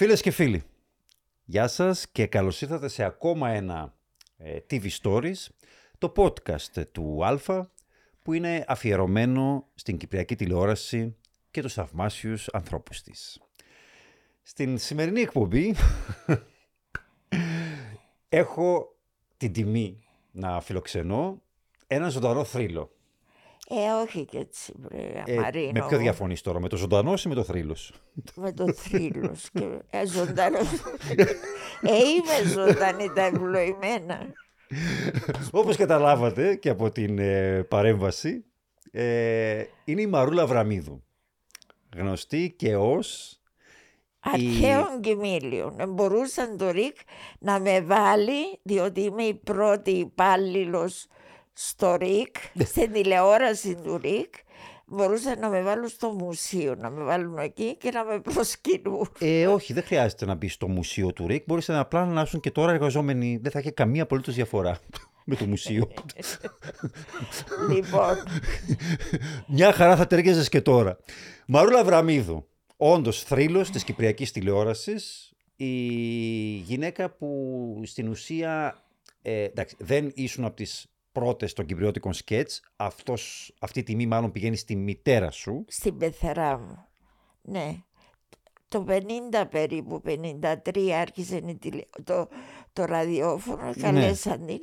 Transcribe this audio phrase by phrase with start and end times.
[0.00, 0.62] Φίλες και φίλοι,
[1.44, 3.94] γεια σας και καλώς ήρθατε σε ακόμα ένα
[4.36, 5.46] ε, TV Stories,
[5.98, 7.72] το podcast του Αλφα,
[8.22, 11.16] που είναι αφιερωμένο στην Κυπριακή τηλεόραση
[11.50, 13.40] και τους θαυμάσιους ανθρώπους της.
[14.42, 15.74] Στην σημερινή εκπομπή
[18.28, 18.96] έχω
[19.36, 21.42] την τιμή να φιλοξενώ
[21.86, 22.90] ένα ζωντανό θρύλο.
[23.72, 25.70] Ε, όχι και έτσι, βρε, Ε, Μαρίνο.
[25.72, 29.48] με ποιο διαφωνείς τώρα, με το ζωντανό ή με το θρύλος; Σου; Με το θρύλος.
[29.52, 29.64] και...
[29.90, 30.68] ε, ζωντανός.
[31.82, 34.18] ε, είμαι ζωντανή τα ευλογημένα.
[35.50, 38.44] Όπως καταλάβατε και από την ε, παρέμβαση,
[38.90, 41.02] ε, είναι η Μαρούλα Βραμίδου.
[41.96, 43.34] Γνωστή και ως...
[44.20, 45.80] Αρχαίων κοιμήλιων.
[45.80, 46.96] Ε, Μπορούσαν το ΡΙΚ
[47.38, 51.06] να με βάλει, διότι είμαι η πρώτη υπάλληλος
[51.68, 54.34] στο ΡΙΚ, στην τηλεόραση του ΡΙΚ.
[54.86, 59.08] Μπορούσαν να με βάλουν στο μουσείο, να με βάλουν εκεί και να με προσκυνούν.
[59.18, 61.44] Ε, όχι, δεν χρειάζεται να μπεις στο μουσείο του ΡΙΚ.
[61.46, 63.38] Μπορείς να απλά να ήσουν και τώρα εργαζόμενοι.
[63.42, 64.78] Δεν θα έχει καμία απολύτως διαφορά
[65.24, 65.90] με το μουσείο.
[67.72, 68.16] λοιπόν,
[69.46, 70.98] Μια χαρά θα τέργεζες και τώρα.
[71.46, 72.46] Μαρούλα Βραμίδου,
[72.76, 75.74] όντως θρύλος της Κυπριακής τηλεόρασης, η
[76.66, 78.82] γυναίκα που στην ουσία,
[79.22, 84.32] ε, εντάξει, δεν ήσουν από τις πρώτες των κυπριώτικων σκέτς, αυτός, αυτή η τιμή μάλλον
[84.32, 85.64] πηγαίνει στη μητέρα σου.
[85.68, 86.84] στην πεθερά μου.
[87.42, 87.74] Ναι.
[88.68, 89.02] Το 50
[89.50, 91.82] περίπου, 53 άρχισε η τηλε...
[92.04, 92.28] το,
[92.72, 94.58] το ραδιόφωνο, καλέσαν την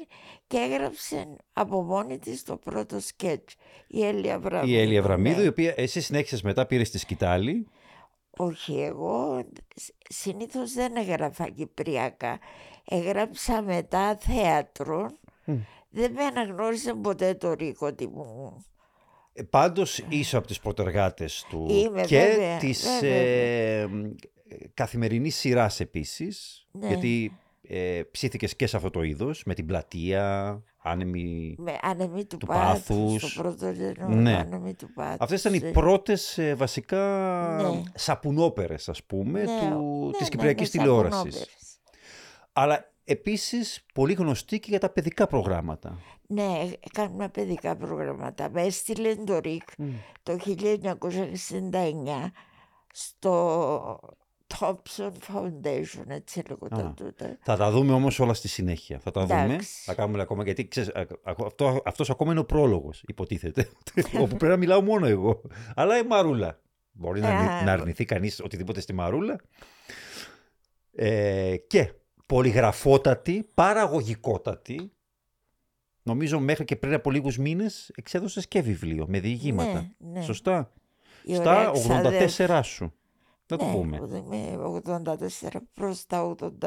[0.47, 3.55] και έγραψε από μόνη της το πρώτο σκέτς.
[3.87, 4.73] Η Έλια Βραμίδου.
[4.73, 5.43] Η Έλια Βραμίδου, ναι.
[5.43, 7.67] η οποία εσύ συνέχισες μετά, πήρες στη σκητάλη.
[8.29, 12.39] Όχι, εγώ σ- συνήθως δεν έγραφα κυπριακά.
[12.85, 15.09] Έγραψα μετά θέατρο.
[15.89, 18.53] Δεν με αναγνώρισε ποτέ το Ρίκο ότι μου...
[19.33, 23.11] Ε, Πάντως είσαι από τις πρωτεργάτες του Είμαι, και βέβαια, της βέβαια.
[23.17, 23.89] ε,
[24.73, 26.87] καθημερινής σειράς επίσης, Ναι.
[26.87, 31.55] γιατί ε, ψήθηκες και σε αυτό το είδος, με την πλατεία, άνεμη...
[31.57, 33.31] Με άνεμη του, Του πάθους, πάθους.
[33.31, 34.35] στο πρώτο γενό, Ναι.
[34.37, 35.17] άνεμη του πάθους.
[35.19, 35.71] Αυτές ήταν οι ε.
[35.71, 36.99] πρώτες ε, βασικά
[37.73, 37.83] Ναι.
[37.95, 41.17] σαπουνόπερες, ας πούμε, Ναι, του, ναι, της ναι, Κυπριακής ναι, τηλεόρασης.
[41.17, 41.79] σαπουνόπερες.
[42.53, 45.99] Αλλά επίσης πολύ γνωστή και για τα παιδικά προγράμματα.
[46.27, 48.49] Ναι, κάνουμε παιδικά προγράμματα.
[48.49, 49.63] Με έστειλε το ΡΙΚ
[50.23, 52.31] το 1969
[52.91, 53.99] στο
[54.59, 56.93] Thompson Foundation, έτσι λέγονταν Α.
[56.93, 57.37] τότε.
[57.41, 58.99] Θα τα δούμε όμως όλα στη συνέχεια.
[58.99, 59.43] Θα τα δούμε.
[59.43, 59.83] Εντάξει.
[59.83, 63.69] Θα κάνουμε ακόμα γιατί ξέρεις, α- α- αυτό, αυτός ακόμα είναι ο πρόλογος, υποτίθεται.
[64.21, 65.41] όπου πρέπει να μιλάω μόνο εγώ.
[65.75, 66.59] Αλλά η Μαρούλα.
[66.91, 69.35] Μπορεί να, αρνη- Α, να αρνηθεί κανείς οτιδήποτε στη Μαρούλα.
[70.95, 71.91] Ε, και
[72.27, 74.91] πολυγραφότατη, παραγωγικότατη.
[76.03, 79.91] Νομίζω μέχρι και πριν από λίγους μήνες εξέδωσες και βιβλίο με διηγήματα.
[79.97, 80.21] Ναι, ναι.
[80.21, 80.71] Σωστά.
[81.23, 81.71] Η Στα ωραία
[82.39, 82.93] 84 σου.
[83.47, 83.97] Να το ναι, πούμε.
[83.97, 86.59] είμαι 84 προς τα 85.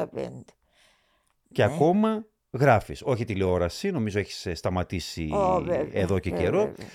[1.51, 1.73] Και Ναι.
[1.73, 3.01] ακόμα γράφεις.
[3.03, 6.57] Όχι τηλεόραση, νομίζω έχεις ε, σταματήσει Ω, βέβαια, εδώ και βέβαια, καιρό.
[6.65, 6.85] βέβαια.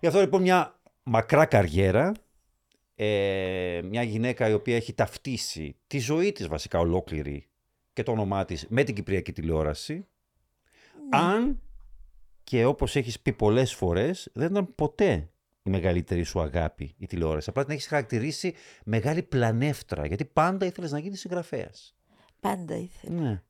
[0.00, 2.12] Γι' αυτό λοιπόν μια μακρά καριέρα,
[2.94, 7.48] ε, μια γυναίκα η οποία έχει ταυτίσει τη ζωή της βασικά ολόκληρη
[7.94, 9.94] και το όνομά της με την Κυπριακή τηλεόραση.
[9.94, 11.18] Ναι.
[11.18, 11.60] Αν
[12.44, 15.28] και όπως έχεις πει πολλές φορές δεν ήταν ποτέ
[15.62, 17.50] η μεγαλύτερη σου αγάπη η τηλεόραση.
[17.50, 18.54] Απλά την έχεις χαρακτηρίσει
[18.84, 21.94] μεγάλη πλανεύτρα γιατί πάντα ήθελες να γίνεις συγγραφέας.
[22.40, 23.20] Πάντα ήθελα.
[23.20, 23.42] Ναι.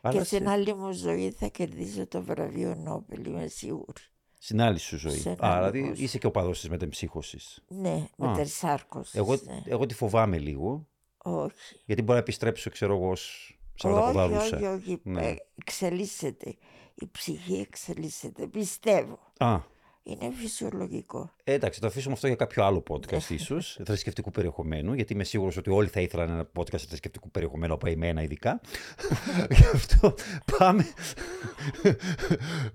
[0.00, 4.00] Αλλά Και στην σε- άλλη μου ζωή θα κερδίσω το βραβείο Νόμπελ, είμαι σίγουρη.
[4.38, 5.18] Στην άλλη σου ζωή.
[5.18, 6.04] Σε ένα Α, άλλο δηλαδή κόσμο.
[6.04, 7.62] είσαι και ο παδός της μετεμψύχωσης.
[7.68, 8.32] Ναι, με Α.
[8.34, 9.14] τερσάρκος.
[9.14, 9.62] Εγώ, ναι.
[9.64, 10.86] εγώ τη φοβάμαι λίγο,
[11.18, 11.80] Όχι.
[11.84, 14.56] γιατί μπορεί να επιστρέψω, ξέρω εγώ, ως Όχι, σαρανταποδαρούσα.
[14.56, 15.00] όχι, όχι.
[15.02, 15.26] Ναι.
[15.26, 16.54] Ε, Εξελίσσεται.
[16.94, 18.46] Η ψυχή εξελίσσεται.
[18.46, 19.18] Πιστεύω.
[19.38, 19.58] Α,
[20.02, 21.30] Είναι φυσιολογικό.
[21.44, 25.56] ε, εντάξει, το αφήσουμε αυτό για κάποιο άλλο podcast ίσως, θρησκευτικού περιεχομένου, γιατί είμαι σίγουρος
[25.56, 28.60] ότι όλοι θα ήθελαν ένα podcast θρησκευτικού περιεχομένου από εμένα ειδικά.
[29.56, 30.14] Γι' αυτό
[30.58, 30.86] πάμε,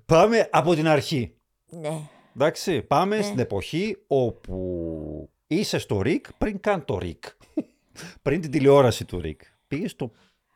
[0.06, 1.34] πάμε από την αρχή.
[1.69, 2.00] Ναι.
[2.35, 3.22] Εντάξει, πάμε Ναι.
[3.23, 7.23] στην εποχή όπου είσαι στο ΡΙΚ πριν καν το ΡΙΚ.
[8.22, 9.41] πριν την τηλεόραση του ΡΙΚ.
[9.67, 10.11] Πήγες το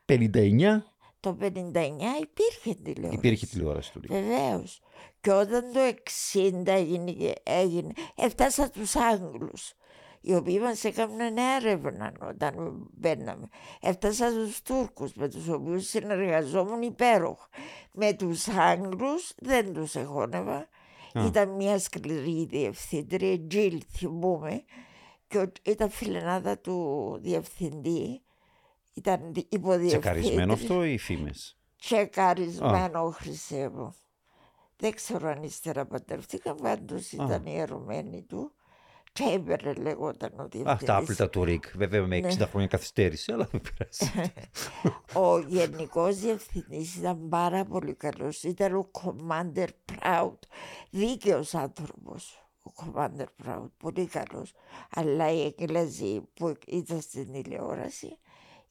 [0.05, 0.83] 59,
[1.19, 1.45] Το 59
[2.21, 3.15] υπήρχε τηλεόραση.
[3.17, 4.11] υπήρχε τηλεόραση του ΡΙΚ.
[4.11, 4.81] Βεβαίως.
[5.21, 9.73] Και όταν το 60 έγινε, έγινε έφτασα τους Άγγλους
[10.21, 12.53] οι οποίοι μας έκαναν έρευνα όταν
[12.93, 13.47] μπαίναμε.
[13.81, 17.47] Έφτασα στους Τούρκους με τους οποίους συνεργαζόμουν υπέροχα.
[17.93, 20.67] Με τους Άγγλους δεν τους εχώνευα.
[21.13, 21.25] Α.
[21.25, 24.63] Ήταν μια σκληρή διευθύντρια, Τζιλ θυμούμε,
[25.27, 28.21] και ο- ήταν φιλενάδα του διευθυντή.
[28.93, 29.99] Ήταν υποδιευθύντρια.
[29.99, 33.95] Τσεκαρισμένο αυτό ή φήμες; Τσεκαρισμένο, Χρυσέ μου.
[34.77, 37.23] Δεν ξέρω αν ύστερα παντρευτήκα, πάντως Α.
[37.25, 38.51] ήταν η ερωμένη του.
[39.13, 40.71] Τσέμπερ λεγόταν ο διευθυντής.
[40.71, 41.77] Αυτά άπλυτα του Ρικ.
[41.77, 42.45] Βέβαια με 60 Ναι.
[42.45, 44.31] χρόνια καθυστέρηση, αλλά δεν πειράζει.
[45.27, 48.43] Ο γενικός διευθυντής ήταν πάρα πολύ καλός.
[48.43, 50.37] Ήταν ο Commander Proud.
[50.89, 52.45] Δίκαιος άνθρωπος.
[52.63, 53.69] Ο Commander Proud.
[53.77, 54.53] Πολύ καλός.
[54.89, 58.17] Αλλά οι Εγγλέζοι που ήταν στην τηλεόραση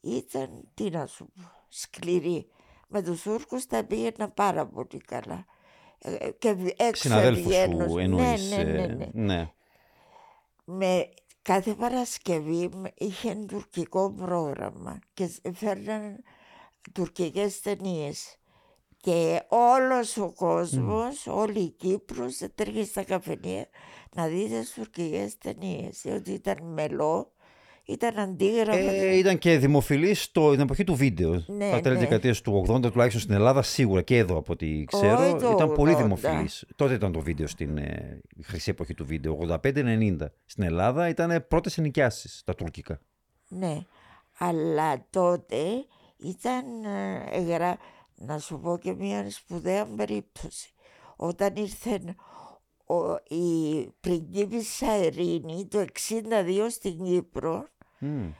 [0.00, 2.48] ήταν, τι να σου πω, σκληροί.
[2.88, 5.44] Με τους Τούρκους τα πήγαινα πάρα πολύ καλά.
[5.98, 7.88] Ε, Και έξω Συναδέλφους βγαίνω.
[7.88, 8.50] σου Ναι, εννοείς.
[8.50, 9.08] ναι, ναι, ε, ναι.
[9.12, 9.50] ναι.
[10.64, 11.08] με
[11.42, 16.22] κάθε Παρασκευή μ- είχε τουρκικό πρόγραμμα και σ- φέρναν
[16.92, 18.34] τουρκικές ταινίες.
[18.96, 23.68] Και όλος ο κόσμος, όλη η Κύπρος τρέχει στα καφενεία
[24.14, 26.00] να δει τις τουρκικές ταινίες.
[26.02, 27.32] Διότι ήταν μελό,
[27.84, 28.78] ήταν αντίγραφα.
[28.78, 31.44] Ε, ήταν και δημοφιλής στην εποχή του βίντεο.
[31.46, 32.00] Ναι, τα τέλη ναι.
[32.00, 35.72] δεκαετίας του 80, τουλάχιστον στην Ελλάδα, σίγουρα και εδώ από ό,τι ξέρω, Όχι το ήταν
[35.72, 35.96] πολύ 80.
[35.96, 36.66] δημοφιλής.
[36.76, 39.38] Τότε ήταν το βίντεο στην ε, χρυσή εποχή του βίντεο.
[39.48, 40.16] 85-90.
[40.46, 43.00] Στην Ελλάδα ήταν πρώτες ενοικιάσεις τα τουρκικά.
[43.48, 43.78] Ναι,
[44.38, 45.56] αλλά τότε
[46.16, 47.78] ήταν, ε, εγγρα...
[48.14, 50.72] να σου πω και μια σπουδαία περίπτωση.
[51.16, 52.14] Όταν ήρθε ο,
[53.28, 58.30] η πριγκίπισσα Ειρήνη το 62 στην Κύπρο, Μμ.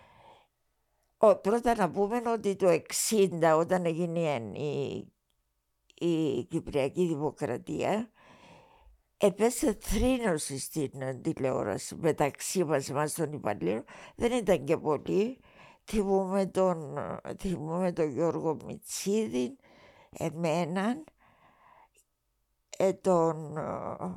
[1.19, 2.81] ο, πρώτα να πούμε ότι το
[3.11, 4.21] 60 όταν έγινε
[4.53, 5.13] η,
[6.07, 8.11] η Κυπριακή Δημοκρατία,
[9.17, 13.85] έπεσε θρήνωση στην ε, τηλεόραση μεταξύ μας μας των υπαλλήλων.
[14.17, 15.39] Δεν ήταν και πολύ.
[15.85, 19.57] Θυμούμε τον, ε, θυμούμε τον Γιώργο Μιτσίδη,
[20.11, 21.03] εμέναν, ε,
[23.01, 23.63] τον ε,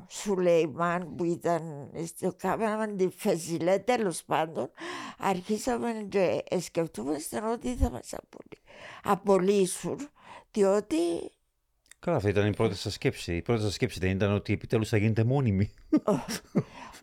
[0.08, 4.70] Σουλεϊμάν που ήταν στο κάμεραμαν τη Φεζιλέ, τέλος πάντων,
[5.18, 8.62] αρχίσαμε και ε, σκεφτούμαστε ότι θα μας απολύ-
[9.02, 10.08] απολύσουν,
[10.50, 10.96] διότι
[11.98, 13.36] Καλά, αυτή ήταν η πρώτη σας σκέψη.
[13.36, 15.70] Η πρώτη σας σκέψη δεν ήταν ότι επιτέλους θα γίνετε μόνιμοι.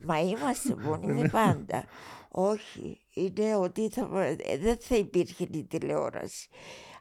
[0.06, 1.86] Μα είμαστε μόνιμοι πάντα.
[2.31, 6.48] Όχι, είναι ότι θα, ε, δεν θα υπήρχε η τηλεόραση.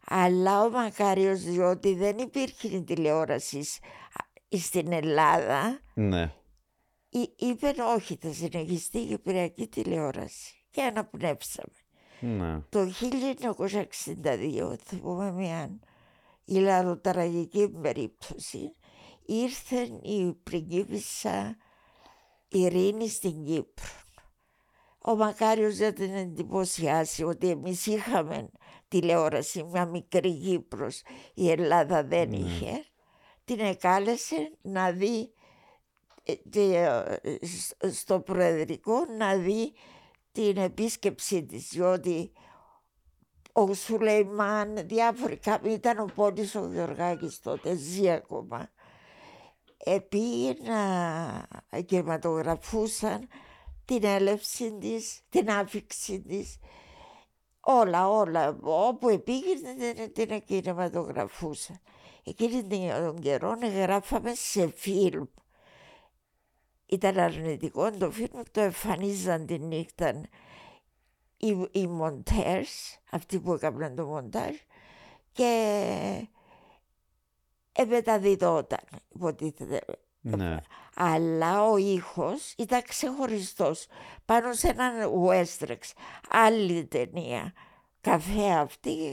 [0.06, 4.24] Αλλά ο Μακάριος διότι δεν υπήρχε η τηλεόραση σ- α,
[4.58, 6.32] στην Ελλάδα ναι.
[7.08, 11.74] εί- είπε όχι θα συνεχιστεί η Κυπριακή τηλεόραση και αναπνεύσαμε.
[12.20, 12.60] ναι.
[12.68, 12.90] Το
[14.24, 15.78] 1962 θυμούμε μια
[16.44, 18.74] ηλαροτραγική περίπτωση
[19.26, 21.56] ήρθε η πριγκίπισσα
[22.48, 23.86] Ειρήνη στην Κύπρο.
[25.04, 28.48] Ο Μακάριος δεν την εντυπωσιάσει ότι εμείς είχαμε
[28.88, 31.02] τηλεόραση, μια μικρή Κύπρος,
[31.34, 32.84] η Ελλάδα δεν είχε.
[33.50, 35.32] Την εκάλεσε να δει
[36.22, 39.72] ε, τε- ε, σ- στο Προεδρικό να δει
[40.32, 42.32] την επίσκεψή της διότι
[43.52, 48.70] ο Σουλεϊμάν, διάφοροι κάποιοι, ήταν ο Πόντης ο Γεωργάκης τότε, ζει ακόμα.
[49.76, 53.28] Επήγε να κινηματογραφούσαν
[53.84, 56.58] την έλευση της, την άφηξη της,
[57.60, 61.80] όλα, όλα, όπου επήγαινε την, την κινηματογραφούσαν.
[62.24, 65.24] Εκείνη την καιρό γράφαμε σε φιλμ.
[66.86, 70.20] Ήταν αρνητικό το φιλμ, το εμφανίζαν τη νύχτα
[71.40, 74.54] οι, οι μοντέρς, αυτοί που έκαναν το μοντάζ
[75.32, 76.28] και
[77.72, 78.84] εμεταδιδόταν,
[79.14, 79.80] υποτίθεται.
[80.20, 80.56] ναι.
[80.94, 83.86] Αλλά ο ήχος ήταν ξεχωριστός
[84.24, 85.78] πάνω σε έναν Westrex,
[86.28, 87.52] άλλη ταινία,
[88.00, 89.12] καφέ αυτή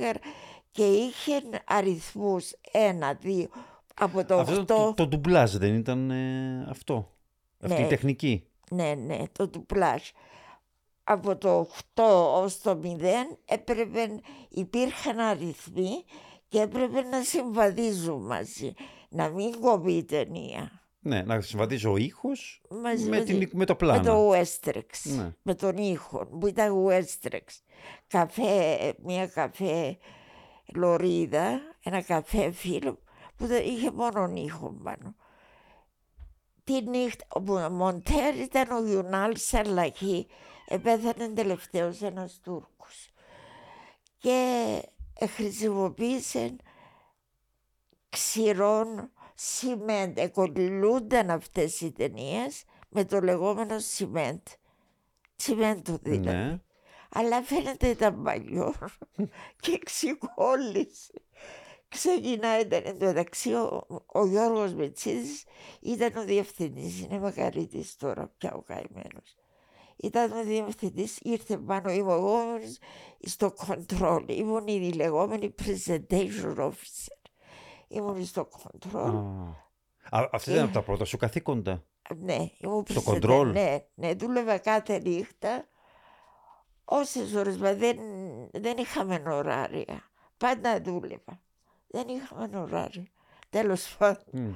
[0.78, 3.48] και γρα- και είχε αριθμούς ένα, δύο,
[3.96, 7.12] από το Αυτό 8, το, το ντουμπλάζ δεν ήταν ε, αυτό.
[7.60, 7.88] Αυτή η Ναι.
[7.90, 8.48] τεχνική.
[8.72, 10.02] ναι, ναι, το τουπλάζ.
[11.04, 12.04] Από το 8
[12.44, 13.04] ως το 0
[13.46, 14.20] έπρεπε,
[14.50, 16.04] υπήρχαν αριθμοί
[16.48, 18.74] και έπρεπε να συμβαδίζουν μαζί,
[19.10, 20.72] να μην κόβει η ταινία.
[21.00, 24.04] Ναι, να συμβαδίζει ο ήχος Μαζί με, με την, τη- με το Με πλάνο.
[24.04, 25.34] το Westrex, Ναι.
[25.42, 27.46] με τον ήχο που ήταν Westrex.
[28.08, 29.98] Καφέ, μια καφέ
[30.76, 33.00] λωρίδα, ένα καφέ φίλο
[33.36, 35.16] που δεν είχε μόνο ήχο πάνω.
[36.64, 40.28] Τη νύχτα, ο Μοντέρ ήταν ο Γιουνάλ Σαρλαχή,
[40.68, 43.10] επέθανε τελευταίος ένας Τούρκος.
[44.18, 44.82] Και
[45.30, 46.56] χρησιμοποίησε
[48.10, 50.18] ξηρών σιμέντ.
[50.18, 54.42] Εκολυλούνταν αυτές οι ταινίες με το λεγόμενο σιμέντ.
[55.36, 56.38] Τσιμέντο δηλαδή.
[56.38, 56.60] Ναι.
[57.10, 58.74] Αλλά φαίνεται ήταν παλιό
[59.62, 61.14] και ξεκόλλησε.
[61.90, 65.44] Ξεκινάει ήταν εν τω μεταξύ ο, ο Γιώργος Μετσίδης
[65.80, 69.36] ήταν ο διευθυντής, είναι μακαρίτης τώρα πια ο καημένος.
[69.98, 72.38] Ήταν ο διευθυντής, ήρθε πάνω, ήμουν εγώ
[73.20, 77.22] στο control, ήμουν η λεγόμενη presentation officer.
[77.88, 79.14] Ήμουν στο control.
[80.10, 80.20] Α.
[80.20, 81.84] Α, Αυτή ήταν από τα πρώτα σου καθήκοντα.
[82.18, 83.24] Ναι, ήμουν Στο president.
[83.30, 83.46] control.
[83.52, 85.68] Ναι, ναι, δούλευα κάθε νύχτα.
[86.90, 87.98] Όσες ώρες, μα δεν,
[88.52, 90.10] δεν είχαμε ωράρια.
[90.38, 91.42] Πάντα δούλευα.
[91.88, 93.08] Δεν είχαμε ωράρια.
[93.50, 94.24] Τέλος πάντων.
[94.32, 94.54] Μμ.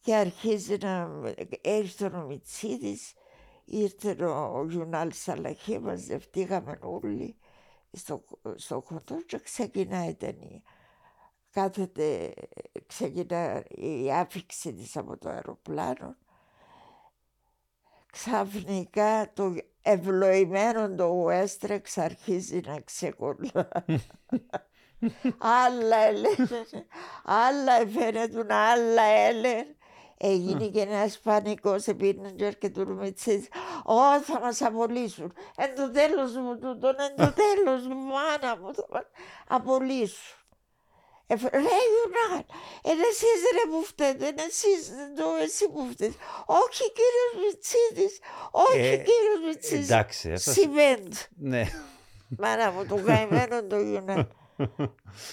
[0.00, 1.10] Και αρχίζει να
[1.60, 3.14] έρθει ο Μιτσίδης,
[3.64, 7.36] ήρθε ο Γιουνάλ Σαλαχή, μαζευτήκαμε όλοι
[7.92, 10.62] στο, στο κοντό και ξεκινάει η ταινία.
[11.50, 12.32] Κάθεται,
[12.86, 16.16] ξεκινά η άφηξη της από το αεροπλάνο.
[18.12, 23.68] Ξαφνικά το ευλοημένο το Westrex αρχίζει να ξεκολλά.
[25.38, 26.64] άλλα έλεγε,
[27.24, 29.66] άλλα φαίνεται, άλλα έλεγε.
[30.24, 33.48] Έγινε και ένας πανικός επίνε και έρχεται ο Μιτσίδης.
[33.84, 35.32] Ω, θα μας απολύσουν.
[35.56, 39.04] Εν το τέλος μου τούτον, εν το τέλος μου, μάνα μου, θα μας
[39.48, 40.41] απολύσουν.
[41.32, 41.58] Ε, ρε
[41.92, 42.44] Ιουνάν,
[42.82, 46.14] εν εσείς ρε που φταίτε, εν εσείς, το εσύ που φταίτε.
[46.46, 48.18] Όχι κύριος Μιτσίδης,
[48.50, 49.90] όχι Ε, κύριος Μιτσίδης.
[49.90, 51.12] εντάξει, αυτά- Cement.
[51.36, 51.64] Ναι.
[52.38, 54.32] Μάνα μου, το καημένο το Ιουνάν.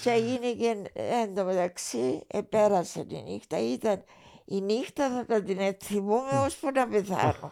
[0.02, 3.58] και έγινε και εν τω μεταξύ, επέρασε τη νύχτα.
[3.58, 4.04] Ήταν
[4.44, 7.48] η νύχτα θα την θυμούμε ώσπου να πεθάνω.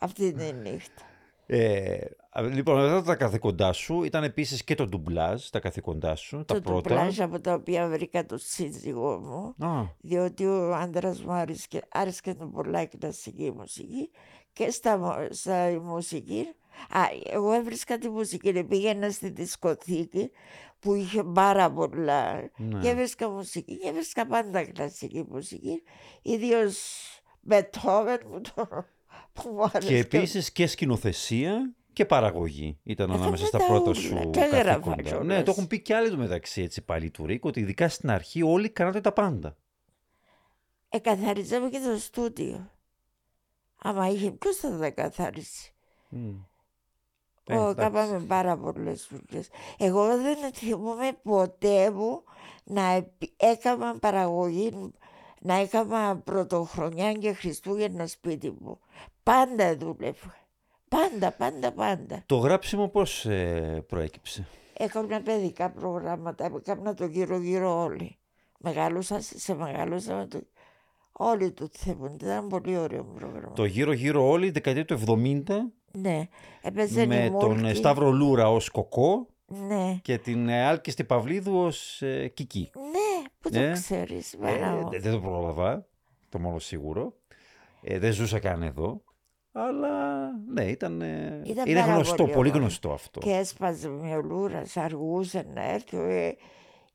[0.00, 1.02] Αυτή τη νύχτα.
[1.46, 1.98] Ε,
[2.42, 6.60] λοιπόν, μετά τα καθήκοντά σου ήταν επίσης και το ντουμπλάζ, τα καθήκοντά σου, τα το
[6.60, 6.80] πρώτα.
[6.88, 9.66] τουμπλάζ από τα οποία βρήκα το σύζυγό μου.
[9.68, 14.10] Α, διότι ο άντρας μου άρεσε, άρεσε του πολλά η κλασική μουσική
[14.52, 16.46] και στα, μο- στα μουσική.
[16.88, 17.00] Α,
[17.30, 20.30] εγώ έβρισκα τη μουσική, πήγαινα στη δισκοθήκη
[20.78, 22.80] που είχε πάρα πολλά Ναι.
[22.80, 25.82] και έβρισκα μουσική και έβρισκα πάντα κλασική μουσική,
[26.22, 26.78] ιδίως
[27.40, 28.68] Μπετόβεν που, το,
[29.32, 29.88] που μου άρεσε.
[29.88, 34.30] και επίσης και σκηνοθεσία και παραγωγή ήταν Ε, ανάμεσα τα στα τα πρώτα ούλα, σου
[34.32, 35.02] τα έγραφα καθήκοντα.
[35.02, 35.26] κιόλας.
[35.26, 38.10] Ναι, το έχουν πει και άλλοι του μεταξύ έτσι πάλι του Ρίκ, ότι ειδικά στην
[38.10, 39.56] αρχή όλοι κάνατε τα πάντα.
[40.88, 42.70] Εκαθαρίζαμε και το στούντιο.
[43.76, 45.72] Άμα είχε, ποιος θα τα καθαρίσει.
[46.08, 46.34] Μμ.
[47.46, 47.74] Ε, Ω, εντάξει.
[47.76, 49.48] Κάπαμε πάρα πολλές δουλειές.
[49.78, 52.22] Εγώ δεν θυμούμαι ποτέ μου
[52.64, 54.92] να επι- έκανα παραγωγή,
[55.40, 58.78] να έκανα πρωτοχρονιά και Χριστούγεννα σπίτι μου.
[59.22, 60.34] Πάντα δούλευα.
[60.94, 62.22] Πάντα, πάντα, πάντα.
[62.26, 64.46] Το γράψιμο πώς ε, προέκυψε;
[64.76, 68.18] Έκανα παιδικά προγράμματα, έκανα το γύρω-γύρω όλοι.
[68.58, 70.40] Μεγάλωσα, σε μεγάλωσα το...
[71.12, 72.14] Όλοι του θέμουν.
[72.22, 73.52] Ήταν πολύ ωραίο πρόγραμμα.
[73.54, 75.42] Το γύρω-γύρω όλοι, δεκαετία του 70,
[75.92, 76.28] Ναι,
[76.62, 77.76] έπαιζε με η τον ε, Μόλκη.
[77.76, 82.70] Σταύρο Λούρα ως Κοκό Ναι, και την ε, Άλκηστη Παυλίδου ως ε, Κική.
[82.74, 84.88] ναι, που το Ε, ξέρεις, Ε, μάνα μου.
[84.90, 85.86] δεν δεν το πρόλαβα,
[86.28, 87.12] το μόνο σίγουρο.
[87.82, 89.02] Ε, δεν ζούσα καν εδώ.
[89.56, 92.60] Αλλά ναι, ήταν, ε, Ήταν είναι πάρα γνωστό, πολύ πολύ ωραίο.
[92.60, 93.20] γνωστό αυτό.
[93.20, 96.32] Και έσπαζε με ο Λούρας, αργούσε να έρθει, ε,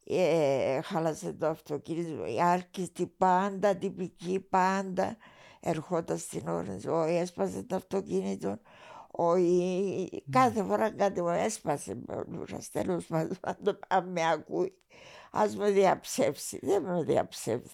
[0.05, 5.17] ε, χάλασε το αυτοκίνητο, η άρκιστη πάντα, τυπική πάντα,
[5.59, 8.59] ερχόταν στην ώρα, ο, έσπασε το αυτοκίνητο,
[9.11, 14.11] ο, η- κάθε φορά κάτι μου έσπασε με ο Λούρας, τέλος πάντων, αν το- αν
[14.11, 14.73] με ακούει,
[15.31, 17.69] ας με διαψεύσει, δεν με διαψεύδει.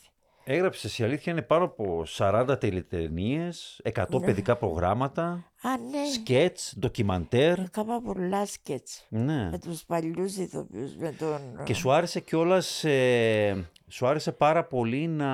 [0.47, 4.25] Έγραψες η αλήθεια είναι πάνω από 40 τηλετενίες, 100 Ναι.
[4.25, 5.23] παιδικά προγράμματα,
[5.61, 7.59] Α, ναι, σκέτς, ντοκιμαντέρ.
[7.59, 9.49] έκανα πολλά σκέτς Ναι.
[9.49, 11.63] με τους παλιούς ηθοποιούς, με τον...
[11.63, 15.33] Και σου άρεσε κιόλας, ε, σου άρεσε πάρα πολύ να...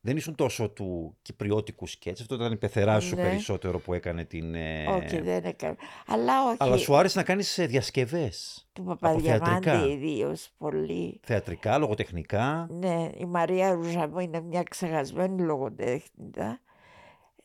[0.00, 3.22] Δεν ήσουν τόσο του κυπριώτικου σκέτς, αυτό ήταν η πεθερά σου Ναι.
[3.22, 4.54] περισσότερο που έκανε την...
[4.54, 5.76] ε, Όχι, δεν έκανα.
[6.06, 6.56] Αλλά όχι.
[6.60, 9.38] Αλλά σου άρεσε να κάνεις ε, διασκευές, Του θεατρικά.
[9.38, 11.20] Παπαδιαμάντη ιδίως πολύ.
[11.24, 12.66] θεατρικά, λογοτεχνικά.
[12.70, 16.60] Ναι, η Μαρία Ρουζαμού είναι μια ξεχασμένη λογοτέχνητα.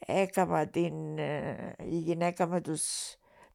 [0.05, 2.83] Έκανα την ε, η γυναίκα με τους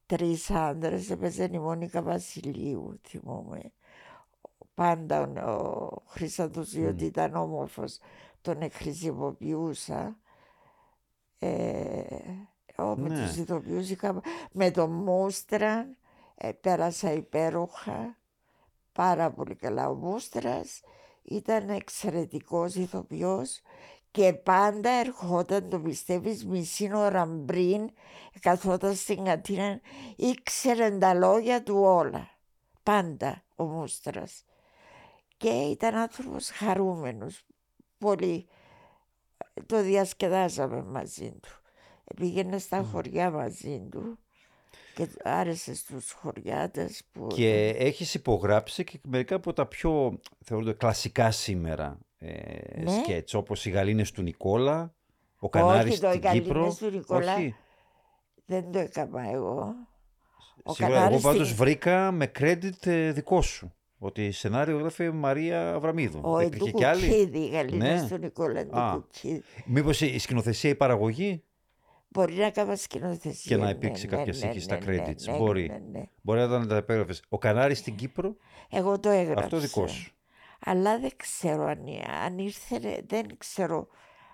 [0.05, 3.59] τρεις άντρες, έπαιζε η Μόνικα Βασιλείου, θυμούμαι.
[4.73, 7.97] Πάντα ο, ο Χρυσαντός, διότι ήταν όμορφος,
[8.41, 10.17] τον εκχρησιμοποιούσα.
[11.39, 12.03] Ε,
[12.75, 13.25] ο, με Ναι.
[13.25, 15.87] τους ηθοποιούς είχα, με τον Μούστρα
[16.35, 18.17] ε, πέρασα υπέροχα,
[18.91, 19.89] πάρα πολύ καλά.
[19.89, 20.81] Ο Μούστρας
[21.23, 23.61] ήταν εξαιρετικός ηθοποιός
[24.11, 27.89] και πάντα ερχόταν, το πιστεύεις, μισή ώρα πριν,
[28.39, 29.79] καθόταν στην κατίνα,
[30.15, 32.29] ήξερε τα λόγια του όλα.
[32.83, 34.43] Πάντα ο Μούστρας.
[35.37, 37.45] Και ήταν άνθρωπος χαρούμενος,
[37.99, 38.47] πολύ.
[39.65, 41.49] Το διασκεδάσαμε μαζί του.
[42.15, 44.17] Πήγαινε στα χωριά μαζί του
[44.95, 47.27] και του άρεσε στους χωριάτες που...
[47.27, 52.91] Και έχεις υπογράψει και μερικά από τα πιο θεωρούνται κλασικά σήμερα ε, Ναι.
[53.03, 54.93] σκέτς, όπως οι Γαλήνες του Νικόλα,
[55.39, 56.75] ο Κανάρης το «Οι στην Γαλήνες Κύπρο.
[56.79, 57.55] του Νικόλα» Όχι.
[58.45, 59.75] Δεν το έκανα εγώ.
[60.63, 63.73] Ο Σίγουρα, εγώ Κανάρης πάντως στην- βρήκα με credit ε, δικό σου.
[64.01, 66.19] Ότι σενάριο γράφει η Μαρία Αβραμίδου.
[66.23, 67.97] Ο Υπήρχε και άλλη; Εντουκουκίδη, η Γαλλίδα Ναι.
[68.05, 68.89] στον Νικόλα Α.
[68.91, 69.43] Εντουκουκίδη.
[69.65, 71.43] Μήπως η σκηνοθεσία, η παραγωγή;
[72.11, 73.55] Μπορεί να κάνει σκηνοθεσία.
[73.55, 75.15] Και να ναι, υπήρξε ναι, κάποια ναι, στοιχεία στα ναι, credits.
[75.25, 75.67] ναι, ναι, Μπορεί.
[75.67, 76.03] ναι, ναι.
[76.21, 77.23] μπορεί να ήταν τα επέγραφες.
[77.29, 78.35] Ο Κανάρης στην Κύπρο,
[78.69, 79.43] Εγώ το έγραψα.
[79.43, 80.11] αυτό δικός σου.
[80.65, 81.79] Αλλά δεν ξέρω αν,
[82.25, 83.87] αν ήρθε, δεν ξέρω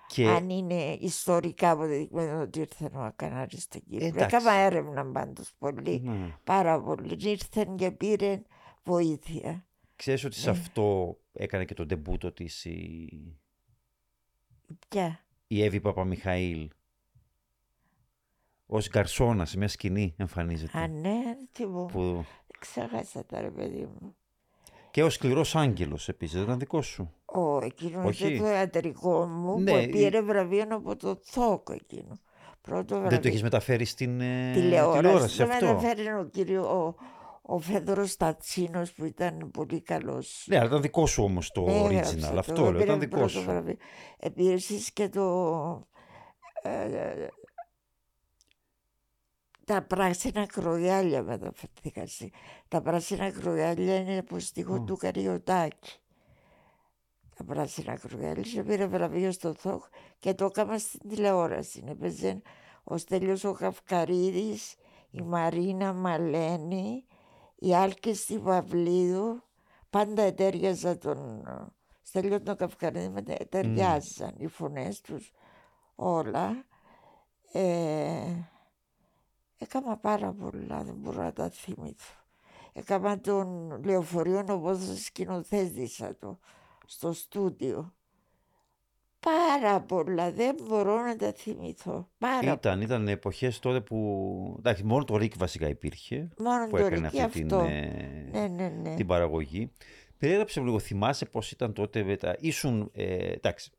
[0.06, 4.06] Και αν είναι ιστορικά αποδεδειγμένο ότι ήρθε ο Κανάρης στην Κύπρο.
[4.06, 4.36] Εντάξει.
[4.36, 6.34] Έκανα έρευνα πάντως πολύ, ναι.
[6.44, 7.16] πάρα πολύ.
[7.20, 8.42] Ήρθε και πήρε
[8.86, 9.66] βοήθεια.
[9.96, 10.56] ξέρεις ότι σε Ναι.
[10.58, 13.08] αυτό έκανε και τον τεμπούτο της η,
[14.88, 16.68] Ποια; η Εύη Παπαμιχαήλ.
[18.66, 20.78] Ως γκαρσόνας σε μια σκηνή εμφανίζεται.
[20.78, 21.86] Α, ναι, τι μου.
[21.86, 22.24] Που...
[22.58, 24.16] Ξέχασα τα ρε παιδί μου.
[24.90, 28.26] Και ο σκληρός άγγελος επίσης, δεν ήταν δικό σου; Ο, εκείνος Όχι.
[28.34, 32.18] ήταν το ιατρικό μου Ναι, που η- πήρε βραβείο από το Θόκο εκείνο.
[32.60, 33.10] Πρώτο βραβείο.
[33.10, 35.00] Δεν το έχεις μεταφέρει στην ε, τηλεόραση.
[35.02, 36.94] τηλεόραση Το αυτό; μεταφέρει ο κύριο ο,
[37.48, 40.44] ο Φέδωρος Τατσίνος που ήταν πολύ καλός.
[40.48, 42.30] Ναι, αλλά ήταν δικό σου όμως το Ναι, έγραψε original.
[42.32, 43.42] το, Αυτό λέω, πήρε ήταν δικό πρώτο σου.
[43.42, 43.76] βραβείο.
[44.18, 45.86] Επίσης και το...
[46.62, 47.26] ε,
[49.64, 52.06] τα πράσινα κρογιάλια μεταφερθήκαν.
[52.06, 52.32] στη-
[52.68, 55.90] Τα πράσινα κρογιάλια είναι από στίχο του Καριωτάκη.
[57.36, 58.42] Τα πράσινα κρογιάλια.
[58.42, 59.84] Και πήρε βραβείο στο ΘΟΚ
[60.18, 61.84] και το έκανα στην τηλεόραση.
[61.88, 62.42] Έπαιζε
[62.84, 64.74] ο Στέλιος ο Καυκαρίδης,
[65.10, 67.04] η Μαρίνα Μαλένη,
[67.56, 69.42] η Άλκη στη Παυλίδου.
[69.90, 71.66] Πάντα ετέριαζα τον ε,
[72.02, 75.32] Στέλιο τον Καυκαρίδη, με ταιριάζαν οι φωνές τους
[75.94, 76.64] όλα.
[77.52, 78.34] Ε,
[79.58, 82.14] έκανα πάρα πολλά, δεν μπορώ να τα θυμηθώ.
[82.72, 86.38] Έκανα τον λεωφορείο όπως σκηνοθέτησα το
[86.86, 87.94] στο στούντιο.
[89.30, 92.08] Πάρα πολλά, δεν μπορώ να τα θυμηθώ.
[92.18, 94.54] Πάρα Ήταν, ήταν εποχές τότε που.
[94.58, 96.28] Εντάξει, μόνο το Ρίκ βασικά υπήρχε.
[96.38, 97.62] Μόνο που το έκανε Ρίκι αυτή αυτό.
[97.62, 98.94] την, ε, Ναι, ναι, ναι.
[98.94, 99.72] την παραγωγή.
[100.18, 102.02] Περιέγραψε μου λίγο, θυμάσαι πώς ήταν τότε.
[102.02, 103.70] με τα- Ήσουν, ε, εντάξει,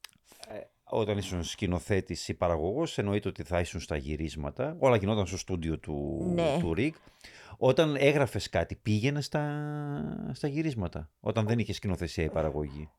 [0.47, 4.75] ε, όταν ήσουν σκηνοθέτης ή παραγωγός, εννοείται ότι θα ήσουν στα γυρίσματα.
[4.79, 6.57] Όλα γινόταν στο στούντιο του, Ναι.
[6.59, 6.95] του Ρίκ.
[7.57, 11.09] Όταν έγραφες κάτι, πήγαινες στα, στα γυρίσματα.
[11.19, 12.89] Όταν δεν είχε σκηνοθεσία η παραγωγή;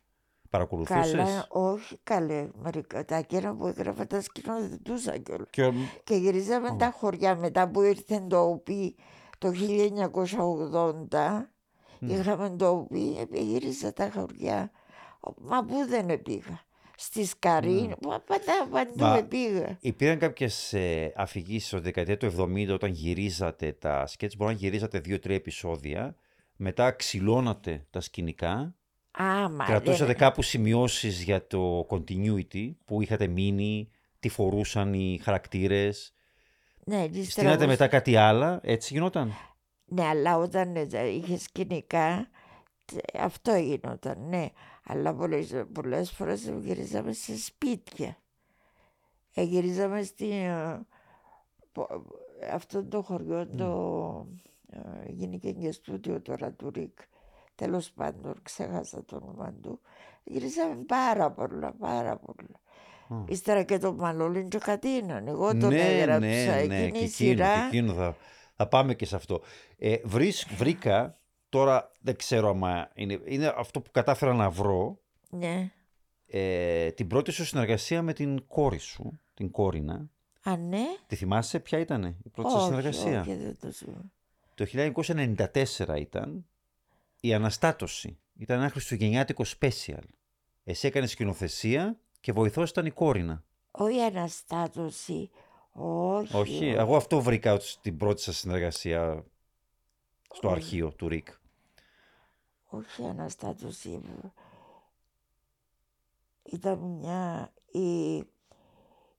[0.51, 1.11] Παρακολουθούσες.
[1.13, 2.49] Καλά, όχι καλέ.
[2.63, 5.49] Μερικά, τα κέρα που έγραφα τα σκηνοθετούσα κιόλας.
[5.51, 5.73] Και,
[6.05, 8.95] Και γυρίζαμε τα χωριά μετά που ήρθε το ΟΠΗ
[9.39, 11.51] το 1980.
[12.01, 14.71] Είχαμε το ΟΠΗ, ε, γύριζα τα χωριά.
[15.37, 16.67] Μα πού δεν πήγα.
[17.01, 19.77] Στη Σκαρή, μα πάντα παντού Μα- πήγα.
[19.81, 24.99] Υπήρχαν κάποιες ε, αφηγήσεις ότι δεκαετία του 70 όταν γυρίζατε τα σκέτς, μπορεί να γυρίζατε
[25.01, 26.17] δύο-τρία επεισόδια,
[26.57, 28.75] μετά ξυλώνατε τα σκηνικά,
[29.23, 33.89] Α, μα κρατούσατε δεν- κάπου σημειώσεις για το continuity που είχατε μείνει,
[34.21, 36.13] τι φορούσαν οι χαρακτήρες,
[36.85, 39.33] Ναι, ύστερα στείνατε όμως- μετά κάτι άλλα, έτσι γινόταν;
[39.85, 42.29] Ναι, αλλά όταν ε, είχες σκηνικά,
[42.85, 44.49] τε- αυτό γινόταν, ναι.
[44.85, 48.17] Αλλά πολλές, πολλές φορές γυρίζαμε σε σπίτια.
[49.35, 50.31] Ε, γυρίζαμε στη...
[50.31, 50.81] ε,
[51.73, 52.05] πο-
[52.53, 54.27] αυτό το χωριό, το...
[54.71, 56.99] ε, γίνηκε και στούντιο τώρα του Ρικ.
[57.59, 59.81] Τέλος πάντων, ξέχασα το όνομα του.
[60.25, 62.61] Γυρίζαμε πάρα πολλά, πάρα πολλά.
[63.29, 65.27] Ύστερα και το Μαλόλιν και Κατίναν.
[65.27, 66.27] Εγώ τον έγραψα.
[66.29, 67.55] Εκείνη και η εκείνο, σειρά.
[67.55, 68.17] και εκείνο θα,
[68.57, 69.41] θα πάμε και σε αυτό.
[69.79, 71.19] Ε, βρεις- βρήκα,
[71.49, 74.99] τώρα δεν ξέρω άμα είναι, είναι αυτό που κατάφερα να βρω,
[75.31, 75.71] Ναι.
[76.27, 80.11] ε, την πρώτη σου συνεργασία με την κόρη σου, την κόρινα.
[80.43, 80.83] Α, ναι.
[81.07, 84.13] Τη θυμάσαι ποια ήταν η πρώτη σας όχι, συνεργασία; όχι, δεν το σου.
[84.55, 86.47] Το 1994 ήταν
[87.21, 88.19] η Αναστάτωση.
[88.37, 90.03] Ήταν ένα χριστουγεννιάτικο special.
[90.65, 93.45] Εσύ έκανες σκηνοθεσία και βοηθός ήταν η κόρινα.
[93.71, 95.31] Όχι αναστάτωση.
[95.73, 96.37] Όχι.
[96.37, 99.25] Όχι, εγώ αυτό βρήκα ως την πρώτη σας συνεργασία
[100.35, 100.57] στο Όχι.
[100.57, 101.29] αρχείο του Ρικ.
[102.65, 104.01] Όχι αναστάτωση.
[106.43, 107.53] Ήταν μια...
[107.73, 108.23] Η...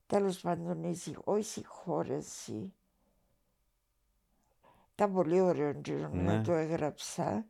[0.06, 2.72] Τέλος πάντων, η συγ- όχι συγχώρεση.
[4.92, 6.22] Ήταν πολύ ωραίο κύριο Ναι.
[6.22, 7.46] να το έγραψα.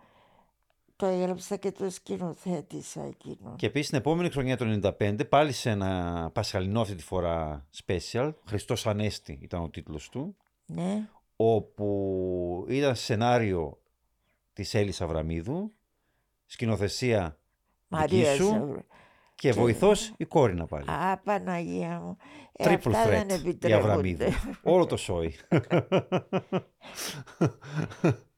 [1.01, 3.55] Το έγραψα και το σκηνοθέτησα εκείνο.
[3.57, 4.65] Και επίσης την επόμενη χρονιά το
[4.99, 10.37] 95 πάλι σε ένα πασχαλινό αυτή τη φορά special, Χριστός Ανέστη ήταν ο τίτλος του,
[10.67, 11.09] Ναι.
[11.37, 13.79] όπου ήταν σενάριο
[14.53, 15.73] της Έλλης Αβραμίδου,
[16.47, 17.39] σκηνοθεσία
[17.89, 18.85] Μαρίας δική σου Σαββρ-
[19.35, 20.91] και βοηθός η κόρινα πάλι.
[20.91, 22.17] Α, Παναγία μου.
[22.53, 23.91] Ε, Triple αυτά δεν threat η επιτρέπονται.
[23.91, 24.25] Αβραμίδου.
[24.63, 25.35] Όλο το σόι.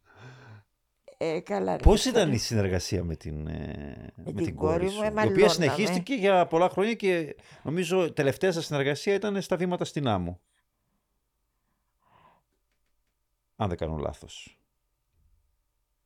[1.25, 4.55] Ε, καλά, ρε, Πώς αυτό ήταν είναι- η συνεργασία με την, ε, με την την
[4.57, 5.49] κόρη κόρη μου, σου, η οποία εμαλώναμε.
[5.49, 10.41] συνεχίστηκε για πολλά χρόνια και νομίζω τελευταία σας συνεργασία ήταν στα βήματα στην άμμο.
[13.57, 14.59] Αν δεν κάνω λάθος.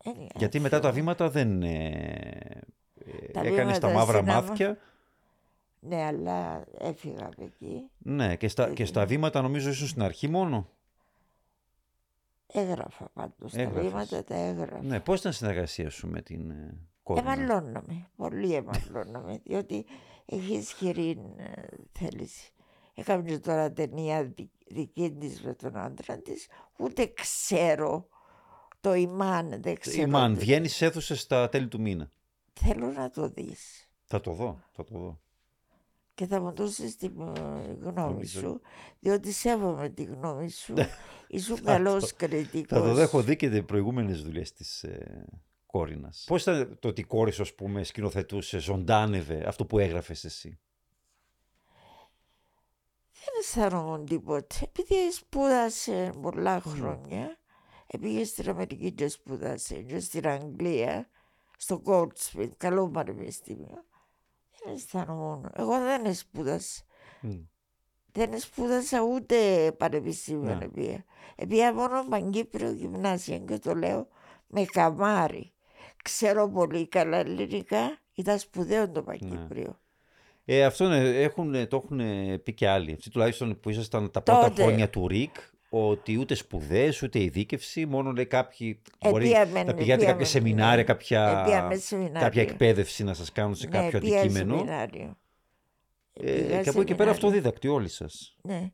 [0.05, 1.01] Ε, ναι, Γιατί μετά τα αυτό.
[1.01, 2.61] βήματα δεν ε,
[3.33, 4.79] Τα έκανε τα βήματα μαύρα στην άμα- μάτια.
[5.81, 7.91] Ναι, αλλά έφυγα από εκεί.
[7.99, 10.69] Ναι, και στα, και στα βήματα νομίζω ήσουν στην αρχή μόνο.
[12.53, 13.53] Έγραφα πάντως.
[13.53, 13.85] Τα Έγραφες.
[13.91, 14.83] βήματα τα έγραφα.
[14.83, 17.33] Ναι, πώς ήταν η συνεργασία σου με την ε, Κόρινα.
[17.33, 19.85] Εμαλώναμε, πολύ εμαλώναμε, διότι
[20.27, 22.51] έχει ισχυρή ε, θέληση.
[22.95, 26.47] Έκαμε τώρα ταινία δι- δική της με τον άντρα της,
[26.79, 28.09] ούτε ξέρω
[28.81, 30.03] το ημάν, δεν ξέρω.
[30.03, 32.11] Ιμάν, τι- βγαίνεις στι αίθουσες στα τέλη του μήνα.
[32.53, 35.21] Θέλω να το δεις Θα το δω, θα το δω.
[36.17, 37.11] Και θα μου δώσεις τη ε,
[37.81, 38.41] γνώμη Νομίζω.
[38.41, 38.61] σου,
[39.01, 40.75] διότι σέβομαι τη γνώμη σου.
[41.29, 42.79] Ήσουν Θα καλός το- κριτικός.
[42.79, 45.25] Θα το δω, έχω δει και προηγούμενες δουλειές της ε,
[45.67, 46.25] Κόρινας.
[46.27, 50.59] Πώς ήταν το ότι η κόρης σου, ας πούμε, σκηνοθετούσε, ζωντάνευε αυτό που έγραφες εσύ;
[53.13, 54.55] Δεν αισθάνομαι τίποτε.
[54.63, 57.39] Επειδή σπούδασε πολλά χρόνια,
[58.01, 61.09] πήγε στην Αμερική και σπούδασε και στην Αγγλία,
[61.57, 63.85] στο Goldsmith, καλό πανεπιστήμιο.
[64.65, 65.51] Δεν αισθάνομαι.
[65.57, 66.83] Εγώ δεν σπούδασα.
[67.21, 67.31] Μμ.
[68.13, 69.37] Δεν σπούδασα ούτε
[69.79, 70.55] πανεπιστήμιο Ναι.
[70.55, 71.05] να πήγα.
[71.49, 74.09] Πήγα μόνο Παγκύπριο Γυμνάσιο και το λέω
[74.47, 75.53] με καμάρι.
[76.03, 79.81] Ξέρω πολύ καλά ελληνικά, ήταν σπουδαίο το Παγκύπριο.
[80.45, 82.01] Ε, αυτό είναι, έχουν, το έχουν
[82.43, 82.93] πει και άλλοι.
[82.93, 84.63] Αυτοί τουλάχιστον που ήσασταν τα πρώτα Τότε.
[84.63, 85.35] χρόνια του ΡΙΚ,
[85.89, 88.83] ότι ούτε σπουδές, ούτε ειδίκευση, μόνο λέει κάποιοι.
[88.99, 90.83] Ε, μπορεί πήγαμε- να πηγαίνετε πήγαμε, κάποια σεμινάρια, ναι.
[90.83, 92.21] κάποια, Ε, πήγαμε σεμινάρια.
[92.21, 94.57] κάποια εκπαίδευση να σας κάνουν σε κάποιο ναι, πήγα αντικείμενο.
[94.57, 95.17] σεμινάριο.
[96.13, 97.11] Ε, Πήγα και από εκεί και πέρα σεμινάριο.
[97.11, 98.37] αυτοδίδακτοι όλοι σας.
[98.43, 98.71] Ναι.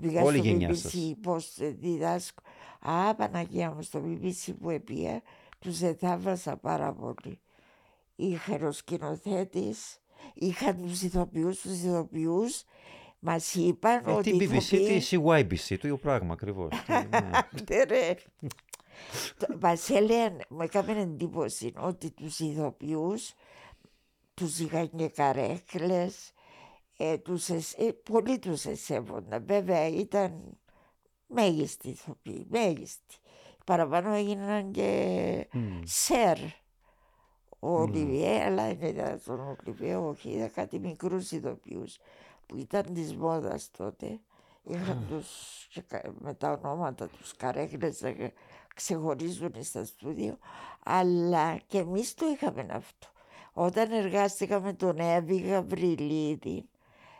[0.00, 1.14] Πήγα Όλη η στο γενιά BBC σας.
[1.22, 2.42] πώς διδάσκω.
[2.80, 5.22] Α, Παναγία μου, στο BBC που επία,
[5.58, 7.38] τους εθάβασα πάρα πολύ.
[8.16, 9.98] Είχαν ο σκηνοθέτης,
[10.34, 12.62] είχαν τους ηθοποιούς, τους ηθοποιούς,
[13.18, 14.98] μας είπαν Ε, ότι τι οι BBC, ηθοποιοί...
[14.98, 16.70] τι CYBC, το ίδιο πράγμα ακριβώς.
[16.88, 17.08] Ναι.
[17.52, 18.14] Άντε ρε.
[19.36, 23.32] Το- Μας έλεγαν, μου έκαμε εντύπωση ότι τους ηθοποιούς
[24.34, 26.32] τους είχαν και καρέκλες,
[26.96, 29.44] ε, τους εσ- ε, πολλοί τους εσέβονταν.
[29.46, 30.58] Βέβαια ήταν
[31.26, 33.14] μέγιστοι ηθοποιοί, μέγιστοι.
[33.66, 35.80] Παραπάνω έγιναν και Μμ.
[35.84, 36.38] σερ.
[37.60, 41.98] Ο Ολιβιέ, αλλά δεν ήταν τον Ολιβιέ, όχι, είδα κάτι μικρούς ηθοποιούς
[42.48, 44.20] που ήταν της μόδας τότε.
[44.62, 45.28] Είχαν τους,
[45.70, 48.32] και κα- με τα ονόματα τους καρέκλες να κα-
[48.74, 50.38] ξεχωρίζουν στα στούντιο,
[50.84, 53.06] αλλά και εμείς το είχαμε αυτό.
[53.52, 56.68] Όταν εργάστηκα με τον Εύη Γαβριλίδη,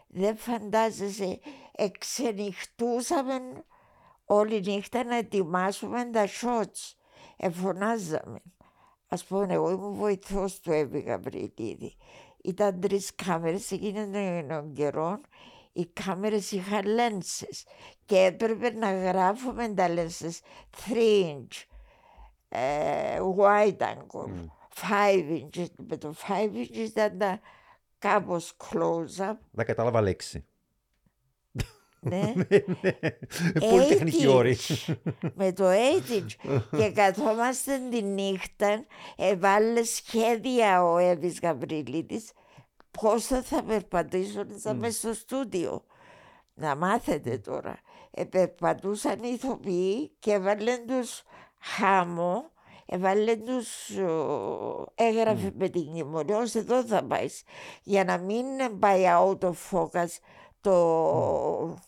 [0.07, 1.39] δεν φαντάζεσαι,
[1.73, 3.41] εξενυχτούσαμε
[4.25, 6.93] όλη νύχτα να ετοιμάσουμε τα shots.
[7.37, 8.39] Εφωνάζαμε.
[9.09, 11.97] Ας πούμε, εγώ ήμουν βοηθός του Εύη Γαβριλίδη.
[12.49, 14.13] Ήταν τρεις κάμερες εκείνων
[14.49, 15.21] των καιρών.
[15.73, 17.63] Οι κάμερες είχαν lenses
[18.05, 21.65] και έπρεπε να γράφουμε τα lenses 3 inch,
[22.49, 25.67] ε, wide angle, 5 inch.
[25.77, 27.41] Με το 5 inch ήταν τα
[27.99, 29.37] κάπως close-up.
[29.51, 30.45] Δεν κατάλαβα λέξη.
[32.11, 32.33] Ναι.
[33.71, 34.57] Πολύ τεχνική Eight όρη.
[34.59, 34.95] inch.
[35.35, 35.73] με το 8
[36.13, 38.85] inch και καθόμαστε τη νύχτα
[39.17, 42.33] έβαλε σχέδια ο Εύης Γαβριλίδης
[43.01, 44.75] πώς θα, θα περπατήσουν mm.
[44.75, 45.85] μέσα στο στούντιο
[46.55, 47.79] να μάθετε τώρα
[48.11, 51.23] ε, περπατούσαν οι ηθοποιοί και έβαλαν τους
[51.59, 52.51] χάμω
[52.87, 57.43] έβαλε τους ο, έγραφε με την κοιμωλή ως εδώ θα πάεις
[57.83, 58.45] για να μην
[58.79, 60.09] πάει out of focus
[60.69, 61.79] το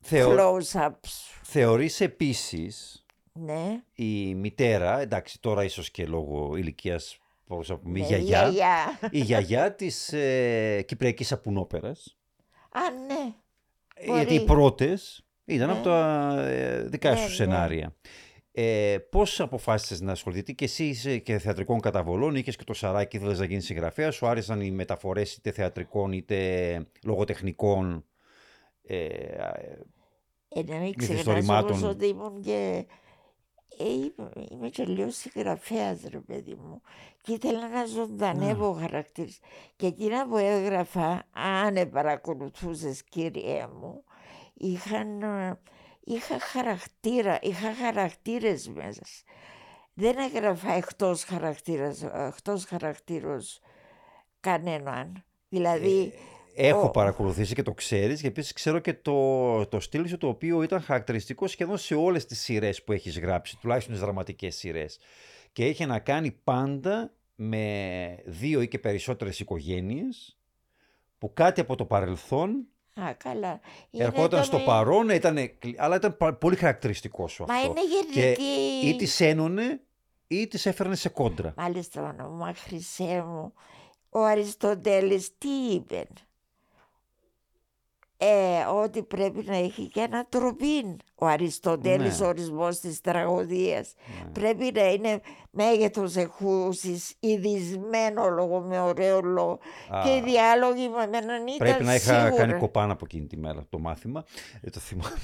[0.00, 0.36] Θεω...
[0.36, 1.10] close-ups
[1.42, 8.02] Θεωρείς επίσης ναι η μητέρα, εντάξει τώρα ίσως και λόγω ηλικίας πώς να πούμε, η
[8.02, 8.98] Ναι, γιαγιά, γιαγιά.
[9.10, 12.16] η γιαγιά της ε, Κυπριακής Απουνόπερας,
[12.70, 13.34] Α, ναι.
[14.14, 14.44] γιατί οι Μπορεί.
[14.46, 15.72] πρώτες ήταν Ναι.
[15.74, 17.34] από τα ε, δικά Ναι, σου ναι.
[17.34, 17.94] σενάρια.
[18.58, 23.16] Ε, πώς αποφάσισες να ασχοληθεί και εσύ είσαι και θεατρικών καταβολών, είχες και το σαράκι,
[23.16, 28.04] ήθελες να γίνεις συγγραφέας, σου άρεσαν οι μεταφορές είτε θεατρικών είτε λογοτεχνικών
[28.82, 29.78] ε, ε,
[30.48, 32.86] Ε, να μην ξεχνάς Μυθιστορημάτων; όμως ότι ήμουν και...
[33.78, 36.80] Ε, είμαι, είμαι και λίγο συγγραφέας ρε παιδί μου
[37.22, 39.38] και ήθελα να ζωντανεύω χαρακτήρες
[39.76, 44.04] και εκείνα που έγραφα αν παρακολουθούσες κύριε μου
[44.54, 45.58] είχαν, ε,
[46.08, 49.02] είχα χαρακτήρα, είχα χαρακτήρες μέσα
[49.94, 53.60] δεν έγραφα εκτός χαρακτήρας εκτός χαρακτήρος
[54.40, 56.12] κανέναν δηλαδή
[56.58, 60.28] Έχω Ο- παρακολουθήσει και το ξέρεις και επίσης ξέρω και το, το στυλ σου το
[60.28, 64.98] οποίο ήταν χαρακτηριστικό σχεδόν σε όλες τις σειρές που έχεις γράψει, τουλάχιστον τις δραματικές σειρές.
[65.52, 70.38] Και είχε να κάνει πάντα με δύο ή και περισσότερες οικογένειες
[71.18, 72.66] που κάτι από το παρελθόν
[73.00, 73.60] Α, καλά.
[73.90, 75.36] Είναι Ερχόταν το στο με- παρόν, ήταν,
[75.76, 77.66] αλλά ήταν πα- πολύ χαρακτηριστικό σου Μα αυτό.
[77.70, 77.80] είναι
[78.12, 78.86] Και γενική.
[78.86, 79.80] ή τις ένωνε
[80.26, 81.54] ή τις έφερνε σε κόντρα.
[81.56, 83.52] Μάλιστα όνομα Χρυσέ μου,
[84.10, 86.06] ο Αριστοτέλης τι είπε;
[88.18, 92.26] Ε, ότι πρέπει να έχει και ένα τροπήν ο Αριστοτέλης Ναι.
[92.26, 93.94] ορισμός της τραγωδίας.
[94.24, 94.30] Ναι.
[94.30, 99.58] Πρέπει να είναι μέγεθος εχούσης, ειδισμένο λόγο με ωραίο λόγο.
[99.94, 102.30] Α, Και οι διάλογοι με εμέναν ήταν Πρέπει να είχα σίγουρα.
[102.46, 104.24] κάνει κοπάνα από εκείνη τη μέρα το μάθημα.
[104.60, 105.16] Ε, το θυμάμαι.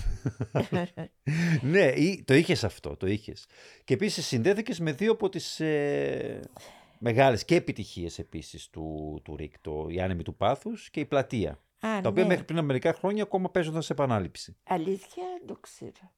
[1.63, 3.47] ναι, ή- το είχες αυτό, το είχες.
[3.85, 6.41] Και επίσης συνδέθηκες με δύο από τις ε,
[6.99, 9.59] μεγάλες και επιτυχίες επίσης του, του Ρικ.
[9.61, 11.59] Το «Η άνεμη του πάθους» και «Η πλατεία».
[11.87, 12.29] Α, τα οποία ναι.
[12.29, 14.57] μέχρι πριν από μερικά χρόνια ακόμα παίζονταν σε επανάληψη.
[14.65, 16.13] Αλήθεια δεν το ξέρω.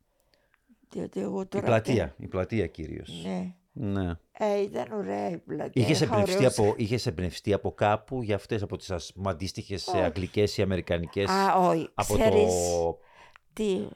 [0.88, 1.64] Διότι εγώ Η τώρα...
[1.64, 3.22] πλατεία, η πλατεία κυρίως.
[3.24, 3.54] Ναι.
[3.72, 4.10] Ναι.
[4.32, 5.82] Ε, ήταν ωραία η πλατεία.
[5.82, 9.30] Είχες Είχα εμπνευστεί, ωραίους- από, είχες εμπνευστεί από κάπου για αυτές από τις ας πούμε,
[9.30, 9.98] αντίστοιχες Όχι.
[9.98, 11.88] αγγλικές ή αμερικανικές; Α, όχι.
[11.94, 12.98] από Ξέρεις το
[13.52, 13.86] τι...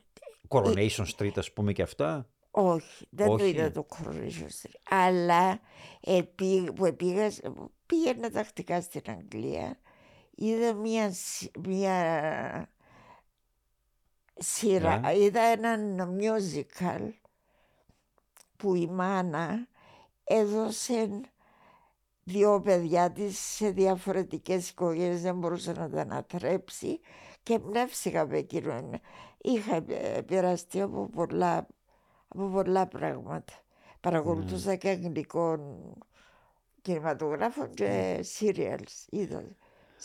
[0.49, 3.49] Coronation Street ας πούμε και αυτά; Όχι, δεν το Όχι.
[3.49, 4.81] είδα το Coronation Street.
[4.91, 5.61] Αλλά
[6.01, 7.31] επί, που πήγα,
[7.87, 9.79] πήγαινα τακτικά στην Αγγλία.
[10.41, 12.69] Είδα μια, σ- μια
[14.39, 15.15] σειρά, Ναι.
[15.19, 17.09] είδα έναν musical
[18.57, 19.69] που η μάνα
[20.25, 21.21] έδωσε
[22.25, 27.01] δύο παιδιά της σε διαφορετικές οικογένειες, δεν μπορούσε να τα ανατρέψει
[27.43, 29.01] και εμπνεύστηκα από εκείνον.
[29.39, 31.67] Είχα ε, επηρεαστεί από πολλά,
[32.29, 33.53] από πολλά πράγματα.
[34.01, 35.93] Παρακολουθούσα και αγγλικών
[36.83, 39.45] κινηματογράφων και serials, είδα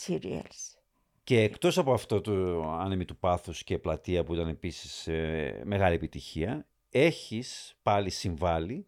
[0.08, 0.78] serials.
[1.24, 5.96] Και εκτός από αυτό το άνεμι του πάθους και πλατεία που ήταν επίσης ε, μεγάλη
[5.96, 8.88] επιτυχία, έχεις πάλι συμβάλει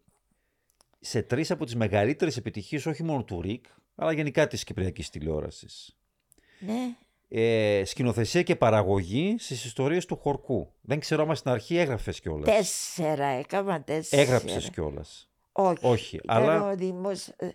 [1.00, 3.64] σε τρεις από τις μεγαλύτερες επιτυχίες όχι μόνο του ΡΙΚ,
[3.94, 5.96] αλλά γενικά της κυπριακής τηλεόρασης.
[6.58, 6.96] Ναι,
[7.28, 10.72] Ε, σκηνοθεσία και παραγωγή στις ιστορίες του Χορκού.
[10.80, 12.54] Δεν ξέρω άμα στην αρχή έγραφες κιόλας.
[12.56, 14.22] τέσσερα, έκανα τέσσερα.
[14.22, 15.28] Έγραψες κιόλας.
[15.52, 17.48] Όχι, Όχι, ήταν αλλά- ο Δήμος, ε,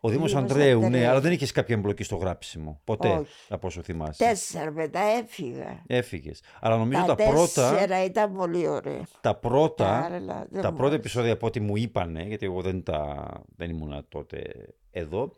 [0.00, 1.08] Ο Δήμος Δήμος Ανδρέου, ναι, Ανδρέου.
[1.08, 2.80] αλλά δεν είχες κάποια εμπλοκή στο γράψιμο.
[2.84, 3.30] Ποτέ, Όχι.
[3.48, 4.24] από όσο θυμάσαι.
[4.24, 5.82] τέσσερα, μετά έφυγα.
[5.86, 6.40] Έφυγες.
[6.60, 9.02] Αλλά νομίζω τα τα, πρώτα, τέσσερα ήταν πολύ ωραία.
[9.20, 10.92] τα πρώτα, Τα άλλα δεν τα μου πρώτα άρεσαν.
[10.94, 14.42] επεισόδια από ό,τι μου είπανε, γιατί εγώ δεν, τα, δεν ήμουν τότε
[14.90, 15.32] εδώ,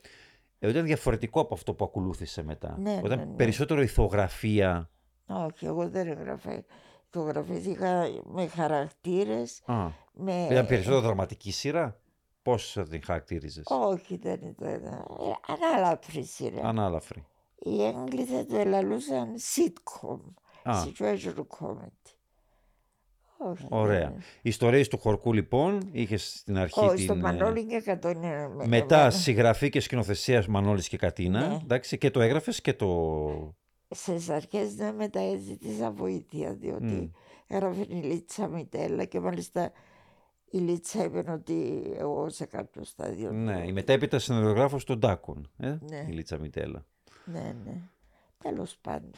[0.58, 2.76] ε, ήταν διαφορετικό από αυτό που ακολούθησε μετά.
[2.78, 3.36] Ναι, ήταν ναι, ναι.
[3.36, 4.90] περισσότερο ηθογραφία.
[5.26, 6.64] Όχι, εγώ δεν έγραφα
[7.10, 10.46] φωτογραφίες, είχα με χαρακτήρες, Α, με...
[10.50, 12.00] ήταν περισσότερο δραματική σειρά;
[12.50, 14.68] Πώς θα την χαρακτήριζες; Όχι, δεν ήταν.
[14.68, 14.80] ε,
[15.46, 16.68] Ανάλαφρη σειρά.
[16.68, 17.24] Ανάλαφρη.
[17.58, 20.18] Οι Έγγλοι θα το ελαλούσαν sitcom,
[20.62, 20.72] Α.
[20.84, 22.14] situation comedy.
[23.42, 24.00] Όχι, Ωραία.
[24.00, 27.04] δεν- Οι ιστορίες του Χορκού λοιπόν, είχες στην αρχή Όχι, την...
[27.04, 28.48] στο ε, Μανώλη και κατόνια.
[28.48, 29.10] με- Μετά εμένα.
[29.10, 31.48] συγγραφή και σκηνοθεσίας Μανώλης και Κατίνα.
[31.48, 31.54] Ναι.
[31.54, 33.54] Εντάξει, και το έγραφες και το...
[33.90, 37.08] Στις αρχές ναι, μετά ζήτησα βοήθεια, διότι Μμ.
[37.46, 39.72] έγραφε η Λίτσα Μητέλα και μάλιστα
[40.50, 43.30] η Λίτσα είπε ότι εγώ σε κάποιο στάδιο.
[43.32, 45.50] Ναι, η μετέπειτα συνεργογράφος των Τάκων.
[45.58, 46.06] Ε, Ναι.
[46.08, 46.84] Η Λίτσα Μιτέλα.
[47.24, 47.80] Ναι, ναι.
[48.42, 49.10] Τέλος πάντων.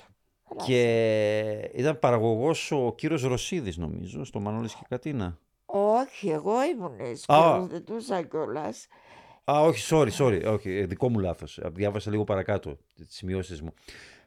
[0.50, 5.38] Αλλά Και ήταν παραγωγός ο κύριος Ρωσίδης νομίζω, στο Μανώλης και Κατίνα.
[5.66, 8.86] Όχι, εγώ ήμουν σκηνοθετούσα κιόλας.
[9.50, 11.58] Α, όχι, sorry, sorry, όχι, ε, δικό μου λάθος.
[11.58, 13.74] Α, Διάβασα λίγο παρακάτω τις σημειώσεις μου.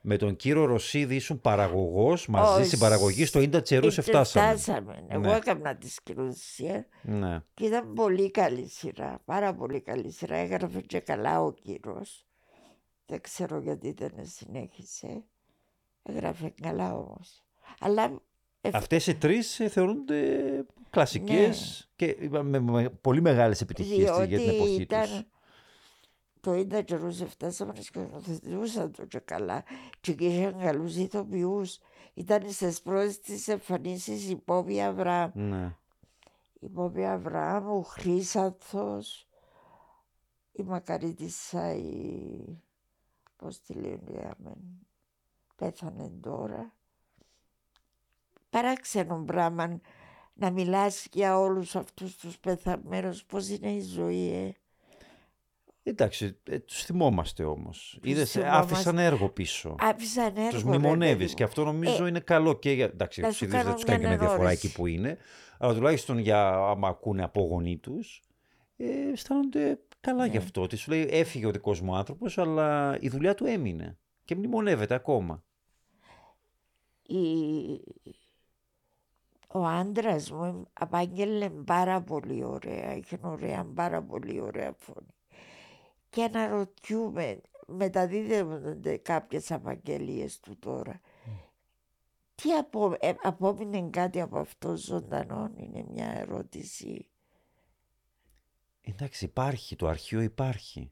[0.07, 4.47] Με τον κύριο Ρωσίδη ήσουν παραγωγός μαζί Όχι, στην παραγωγή στο Ίντα τζαιρούς φτάσαμε.
[4.57, 5.05] Φτάσαμε.
[5.07, 5.35] Εγώ Ναι.
[5.35, 7.39] έκανα τη σκηνοθεσία Ναι.
[7.53, 9.21] και ήταν πολύ καλή σειρά.
[9.25, 10.35] Πάρα πολύ καλή σειρά.
[10.35, 12.25] Έγραφε και καλά ο κύριος.
[13.05, 15.23] Δεν ξέρω γιατί δεν συνέχισε.
[16.03, 17.43] Έγραφε καλά όμως.
[17.79, 18.21] Αλλά
[18.61, 20.25] ε, Αυτές οι τρεις ε, θεωρούνται
[20.89, 24.51] κλασικές και είπαμε, με, με πολύ μεγάλες επιτυχίες στη- για την Ναι.
[24.51, 25.23] διότι εποχή ήταν τους.
[26.45, 29.63] Το ίντα καιρούς φτάσαμε να σκηνοθετούσαν το και καλά
[30.01, 31.79] και είχαν καλούς ηθοποιούς.
[32.13, 35.31] Ήταν στις πρώτες τις εμφανίσεις η Πόπη Αβραάμ.
[35.33, 35.75] Ναι.
[36.59, 39.27] Η Πόπη Αβραάμ, ο Χρύσαθος,
[40.51, 42.39] η Μακαρίτισσα, η...
[43.35, 44.57] πώς τη λένε, αμέν,
[45.55, 46.73] πέθανε τώρα.
[48.49, 49.79] Παράξενο πράγμα
[50.33, 54.53] να μιλάς για όλους αυτούς τους πεθαμένους, πώς είναι η ζωή, ε.
[55.87, 57.99] Εντάξει, ε, τους θυμόμαστε όμως.
[58.03, 58.73] Είδες, ε, θυμόμαστε.
[58.73, 59.75] άφησαν έργο πίσω.
[59.79, 61.35] Άφησαν έργο, Τους ρε παιδί μνημονεύεις μου.
[61.35, 62.85] και αυτό νομίζω Ε, είναι καλό και για...
[62.85, 64.65] Εντάξει, να τους σου ίδιους δεν κάνω τους κάνει και μια με διαφορά ενόρεση.
[64.67, 65.17] εκεί που είναι.
[65.59, 68.21] Αλλά τουλάχιστον για άμα ακούνε από γονεί τους,
[68.77, 70.31] ε, αισθάνονται καλά Ναι.
[70.31, 70.61] γι' αυτό.
[70.61, 73.97] Ότι σου λέει έφυγε ο δικός μου άνθρωπος, αλλά η δουλειά του έμεινε.
[74.25, 75.43] Και μνημονεύεται ακόμα.
[77.07, 77.83] η-
[79.47, 85.14] ο άντρας μου απάγγελε πάρα πολύ ωραία, είχε ωραία, πάρα πολύ ωραία φωνή.
[86.15, 91.01] Και αναρωτιούμαι, μεταδίδονται κάποιες απαγγελίες του τώρα.
[92.35, 97.09] Τι απο, ε, απόμεινε κάτι από αυτό ζωντανό είναι μια ερώτηση.
[98.81, 100.91] Εντάξει, υπάρχει, το αρχείο υπάρχει.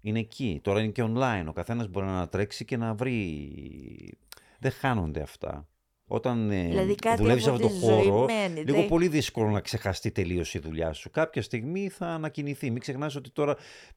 [0.00, 0.60] Είναι εκεί.
[0.62, 1.44] Τώρα είναι και online.
[1.48, 4.18] Ο καθένας μπορεί να ανατρέξει και να βρει.
[4.58, 5.68] Δεν χάνονται αυτά.
[6.10, 8.88] Όταν ε, Δηλαδή κάτι δουλεύεις σε από αυτόν τη τον ζωή χώρο, μένει, λίγο δεν-
[8.88, 11.10] πολύ δύσκολο να ξεχαστεί τελείως η δουλειά σου.
[11.10, 12.70] Κάποια στιγμή θα ανακοινηθεί.
[12.70, 13.56] Μην ξεχνάς ότι τώρα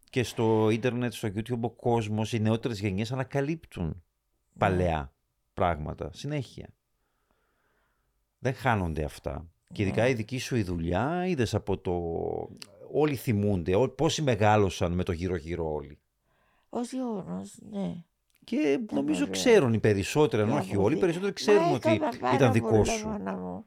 [0.09, 3.93] και στο ίντερνετ, στο YouTube, ο κόσμος, οι νεότερες γενιές ανακαλύπτουν Ναι.
[4.57, 5.13] παλαιά
[5.53, 6.09] πράγματα.
[6.13, 6.67] Συνέχεια.
[8.39, 9.45] Δεν χάνονται αυτά.
[9.73, 10.09] Και ειδικά Ναι.
[10.09, 11.93] η δική σου η δουλειά, είδες από το.
[12.93, 13.75] Όλοι θυμούνται.
[13.75, 15.99] ό- Πόσοι μεγάλωσαν με το γύρω-γύρω όλοι.
[16.69, 17.95] Ως γεγονός, ναι.
[18.57, 19.31] Και νομίζω ωραία.
[19.33, 22.17] ξέρουν οι περισσότεροι, αν Και όχι από όλοι, οι δι- περισσότεροι ξέρουν Μα ότι έκανα
[22.19, 23.07] πάρα ήταν δικό πολλά, σου.
[23.07, 23.65] μάνα μου.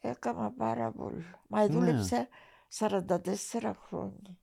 [0.00, 1.24] Έκανα πάρα πολύ.
[1.48, 1.66] Μα Ναι.
[1.66, 2.28] δούλεψα
[2.68, 4.38] 44 χρόνια.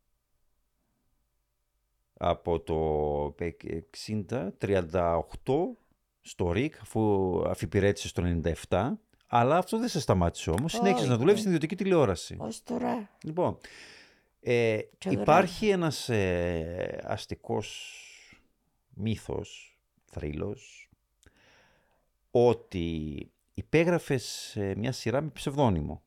[2.13, 5.77] Από το 60, 38
[6.21, 8.21] στο ΡΙΚ, αφού αφιπηρέτησε στο
[8.69, 8.99] 97.
[9.27, 10.71] Αλλά αυτό δεν σε σταμάτησε όμως.
[10.71, 11.19] Συνέχισες να Όχι.
[11.21, 12.35] δουλεύει στην ιδιωτική τηλεόραση.
[12.39, 13.09] Ως τώρα.
[13.23, 13.57] Λοιπόν,
[14.39, 17.95] ε, Και υπάρχει ένας ε, αστικός
[18.93, 19.70] μύθος,
[20.11, 20.89] θρύλος,
[22.31, 26.03] ότι υπέγραφες ε, μια σειρά με ψευδόνυμο.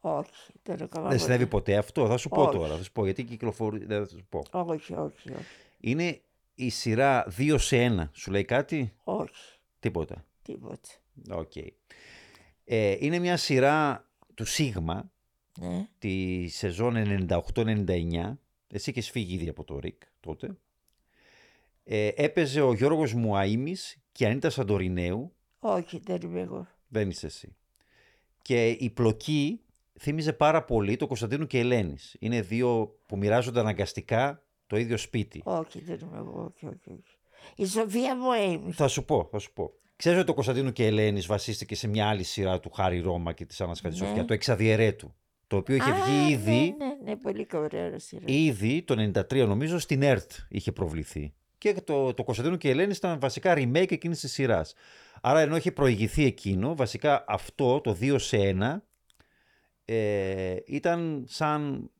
[0.00, 1.18] Όχι, δεν έκανα Δεν ποτέ.
[1.18, 2.56] συνέβη ποτέ αυτό, θα σου πω Όχι.
[2.56, 4.42] τώρα, θα σου πω γιατί κυκλοφορεί, δεν θα σου πω.
[4.50, 5.46] Όχι, όχι, όχι.
[5.80, 6.20] Είναι
[6.54, 9.30] η σειρά 2 σε 1, σου λέει κάτι, Όχι,
[9.78, 10.24] τίποτα.
[10.42, 10.88] τίποτα.
[11.30, 11.52] Οκ.
[12.64, 15.12] Ε, είναι μια σειρά του Σίγμα,
[15.60, 16.94] Ναι, τη σεζόν
[17.28, 18.38] 98-99.
[18.70, 20.56] Εσύ είχες φύγει ήδη από το ΡΙΚ τότε.
[21.90, 25.32] Ε, έπαιζε ο Γιώργος Μουαΐμις και η Ανίτα Σαντορινέου.
[25.58, 26.66] όχι, δεν είμαι εγώ.
[26.88, 27.56] Δεν είσαι εσύ.
[28.42, 29.60] Και η πλοκή
[30.00, 32.16] θύμιζε πάρα πολύ το Κωνσταντίνου και Ελένης.
[32.18, 35.40] Είναι δύο που μοιράζονται αναγκαστικά το ίδιο σπίτι.
[35.44, 37.16] Όχι, δεν είμαι εγώ, όχι, όχι, όχι.
[37.56, 38.72] Η Σοφία μου έμεινε.
[38.72, 39.72] Θα σου πω, θα σου πω.
[39.96, 43.44] Ξέρεις ότι το Κωνσταντίνου και Ελένης βασίστηκε σε μια άλλη σειρά του Χάρη Ρώμα και
[43.44, 44.24] της Άννας Χατζησοφιά, Ναι.
[44.24, 45.14] το Εξαδιαιρέτου.
[45.46, 48.22] Το οποίο είχε βγει ήδη Ναι, ναι, ναι, πολύ ωραία σειρά.
[48.26, 51.32] Ήδη το 93 νομίζω στην ΕΡΤ είχε προβληθεί.
[51.58, 54.74] Και το, το Κωνσταντίνο και η Ελένη ήταν βασικά remake εκείνης της σειράς.
[55.20, 58.76] Άρα ενώ είχε προηγηθεί εκείνο, βασικά αυτό το 2 σε 1
[59.84, 61.90] ε, ήταν σαν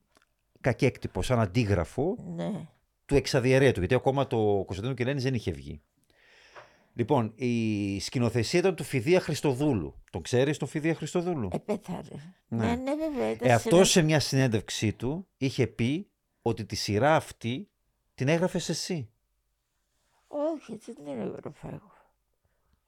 [0.61, 2.69] κακέκτυπο, σαν αντίγραφο Ναι,
[3.07, 5.81] του εξαδιαιρέτου, γιατί ακόμα το Κωνσταντίνο και η Ελένη δεν είχε βγει.
[6.95, 9.95] Λοιπόν, η σκηνοθεσία ήταν του Φιδία Χριστοδούλου.
[10.11, 12.09] Τον ξέρεις τον Φιδία Χριστοδούλου; επέθαρε.
[12.49, 12.67] Ναι.
[12.67, 13.31] Ναι, ναι, βέβαια.
[13.31, 16.11] ήταν Ε, αυτός σειρά- σε μια συνέντευξή του είχε πει
[16.43, 17.69] ότι τη σειρά αυτή
[18.15, 19.09] την έγραφες εσύ.
[20.29, 21.93] Όχι, δεν την έγραφα εγώ.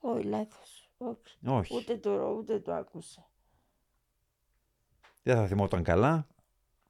[0.00, 0.90] Όχι, λάθος.
[0.98, 1.36] Όχι.
[1.46, 1.76] Όχι.
[1.76, 3.30] Ούτε το, ούτε το άκουσα.
[5.22, 6.26] Δεν θα θυμόταν καλά.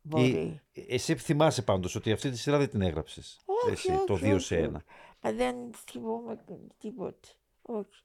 [0.02, 0.60] Μπορεί.
[0.72, 3.40] Ή- εσύ θυμάσαι πάντως ότι αυτή τη σειρά δεν την έγραψες.
[3.44, 4.70] Όχι, εσύ, όχι, το 2 όχι, σε όχι.
[4.74, 4.76] 1.
[5.20, 6.44] Μα δεν θυμόμαι
[6.78, 7.28] τίποτε.
[7.62, 8.02] Όχι.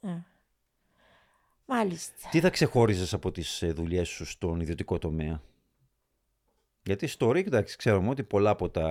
[0.00, 0.24] Ναι.
[1.66, 2.28] Μάλιστα.
[2.28, 5.42] Τι θα ξεχώριζες από τις ε, δουλειές σου στον ιδιωτικό τομέα;
[6.82, 8.88] Γιατί στο ΡΙΚ, εντάξει, ξέρουμε ότι πολλά από, τα,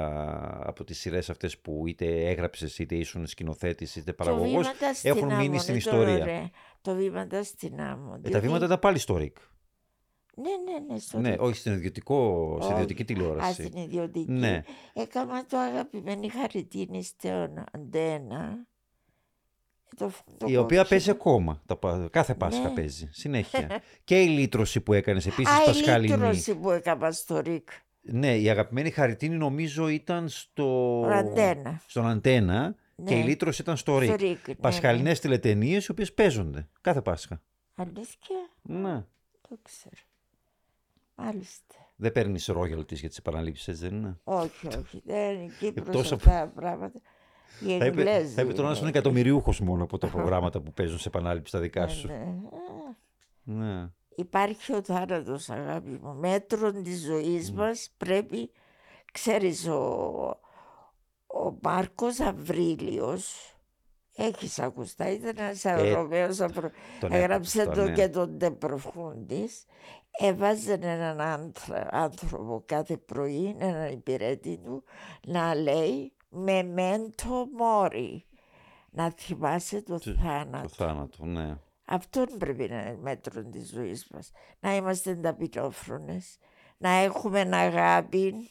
[0.66, 5.28] από τις σειρές αυτές που είτε έγραψες, είτε ήσουν σκηνοθέτης, είτε παραγωγός, βήματα στην έχουν
[5.28, 6.24] μείνει άμμο, στην είναι τώρα ιστορία.
[6.24, 6.50] ωραία.
[6.82, 8.14] Το βήματα στην άμμο.
[8.16, 9.38] Ε, τα διότι- βήματα ήταν πάλι στο ΡΙΚ.
[10.36, 11.00] Ναι, ναι, ναι.
[11.00, 12.74] Στο Ναι, δι- όχι στην ιδιωτικό, στην Όχι.
[12.74, 13.64] ιδιωτική Α, τηλεόραση.
[13.64, 14.32] στην ιδιωτική.
[14.32, 14.62] Ναι.
[14.94, 18.68] Έκανα το αγαπημένη χαριτίνη στον Αντένα.
[19.92, 20.84] Ε, Το, το Η οποία κόψιμο.
[20.84, 21.62] παίζει ακόμα.
[21.66, 22.74] Τα, πα- κάθε Πάσχα Ναι.
[22.74, 23.10] παίζει.
[23.12, 23.82] Συνέχεια.
[24.04, 26.14] και η λύτρωση που έκανες επίσης Α, η Πασχαλινή.
[26.14, 27.70] λύτρωση που έκανα στο ΡΙΚ.
[28.02, 31.02] Ναι, η αγαπημένη Χαριτίνη νομίζω ήταν στο...
[31.12, 31.82] Αντένα.
[31.88, 32.76] στον Αντένα
[33.06, 33.20] και Ναι.
[33.20, 34.20] η λύτρωση ήταν στο Στο ΡΙΚ.
[34.20, 34.48] ΡΙΚ.
[34.48, 37.42] ναι, Πασχαλινές τηλετενίες οι οποίες παίζονται κάθε Πάσχα.
[37.76, 37.84] ναι.
[37.86, 39.04] Αλήθεια, Ναι.
[39.50, 39.96] το ξέρω.
[41.16, 41.76] Μάλιστα.
[41.96, 45.02] Δεν παίρνεις royalties για τις επαναλήψεις, έτσι δεν είναι; Όχι, όχι.
[45.06, 47.00] Δεν είναι Κύπρος τόσο- αυτά τα πράγματα.
[47.60, 48.34] Οι Θα είπε, Εγγλέζοι.
[48.34, 48.90] θα είπε τώρα να είσαι είναι.
[48.90, 52.08] εκατομμυρίουχο μόνο από τα προγράμματα που παίζουν σε επανάληψη τα δικά Ναι, σου.
[52.08, 52.14] ναι.
[52.14, 52.96] Α,
[53.44, 53.90] Ναι.
[54.16, 56.14] Υπάρχει ο θάνατος αγάπη μου.
[56.16, 58.52] Μέτρον της ζωής μας πρέπει,
[59.14, 60.40] ξέρεις, ο,
[61.28, 63.56] ο Μάρκος Αβρίλιος,
[64.16, 66.70] έχεις ακουστά, ήταν ένας Ευρωπαίος, απρο...
[67.00, 67.94] τον έγραψε έπαθα, το ναι.
[67.94, 69.66] και τον Τεπροφούντης,
[70.20, 74.84] έβαζε έναν άνθρω- άνθρωπο κάθε πρωί, έναν υπηρέτη του,
[75.28, 78.26] να λέει με μέντο μόρι,
[78.90, 80.68] να θυμάσαι το Το θάνατο.
[80.70, 81.58] θάνατο, ναι.
[81.86, 84.32] Αυτό πρέπει να είναι μέτρο τη ζωή μας.
[84.60, 86.38] Να είμαστε ταπεινόφρονες,
[86.78, 88.50] να έχουμε αγάπη.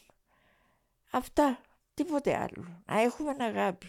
[1.11, 1.61] Αυτά.
[1.95, 2.83] Τίποτε άλλο.
[2.87, 3.87] Να έχουμε αγάπη.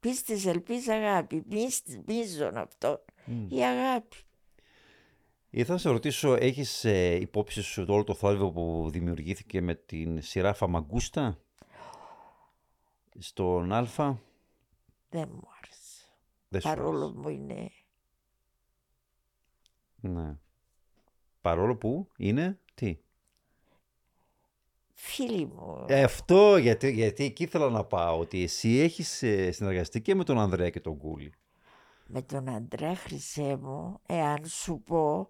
[0.00, 1.42] Πίστης, ελπίς, αγάπη.
[1.50, 3.04] Μίσ- Μίζον αυτό.
[3.48, 4.16] Η αγάπη.
[5.50, 9.74] Ήθελα να σε ρωτήσω, έχεις ε, υπόψη σου το όλο το θόρυβο που δημιουργήθηκε με
[9.74, 11.38] την σειρά Φαμαγκούστα;
[13.18, 13.84] Στον Α.
[15.10, 16.04] Δεν μου άρεσε.
[16.48, 17.20] Δεν σου παρόλο άρεσε.
[17.22, 17.70] που είναι
[20.00, 20.36] Ναι.
[21.40, 22.98] Παρόλο που είναι, τι;
[24.94, 25.84] φίλοι μου.
[25.88, 30.24] Ε, αυτό γιατί, γιατί εκεί ήθελα να πάω, ότι εσύ έχεις ε, συνεργαστεί και με
[30.24, 31.32] τον Ανδρέα και τον Κούλη.
[32.06, 35.28] Με τον Αντρέα Χρυσέ μου, εάν σου πω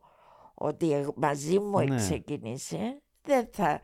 [0.55, 1.97] ότι ε- μαζί μου Ναι.
[1.97, 3.80] ξεκίνησε, δεν θα,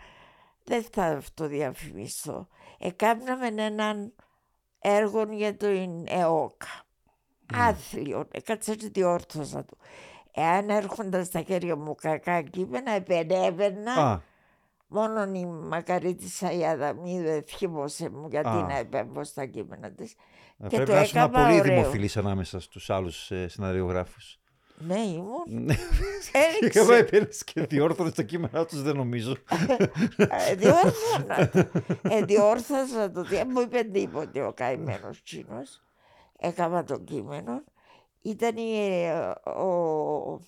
[0.65, 2.49] δεν θα αυτοδιαφημιστώ.
[2.79, 4.13] Εκάμναμε έναν
[4.79, 5.67] έργο για το
[6.05, 6.69] ΕΟΚΑ.
[7.55, 9.77] Άθλιο, έκατσα και διόρθωσα του.
[10.33, 13.93] Εάν έρχονταν στα χέρια μου κακά κείμενα, επενέβαινα.
[13.93, 14.21] Α,
[14.87, 18.63] Μόνο η Μακαρίτη Σαϊάδα μη ευχήμωσε μου γιατί Α.
[18.67, 20.13] να επέμβω στα κείμενα της.
[20.59, 21.75] ε, Και πρέπει το να ήσουν έκανα πολύ ωραίο.
[21.75, 24.39] δημοφιλής ανάμεσα στους άλλους ε, σεναριογράφους.
[24.79, 25.43] Ναι, ήμουν.
[25.47, 25.75] Ναι.
[26.33, 26.79] Έριξε.
[26.81, 29.37] Εγώ έπαιρνες και διόρθωνες τα κείμενά τους, δεν νομίζω.
[30.17, 31.69] Ε, διόρθωνα το.
[32.03, 33.25] Ε, διόρθωσα το.
[33.25, 35.63] Δεν μου είπε τίποτε ο καημένος τσίνο.
[36.39, 37.63] Έκανα το κείμενο.
[38.23, 40.41] Ήταν η, ε, ο,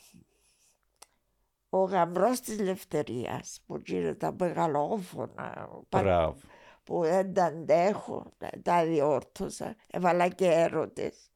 [1.68, 6.36] ο γαμπρός της Λευτερίας που γύρω τα μεγαλόφωνα πα- Μπράβο.
[6.84, 9.74] που δεν τα αντέχω, τα, τα διόρθωσα.
[9.90, 11.30] Έβαλα και έρωτες.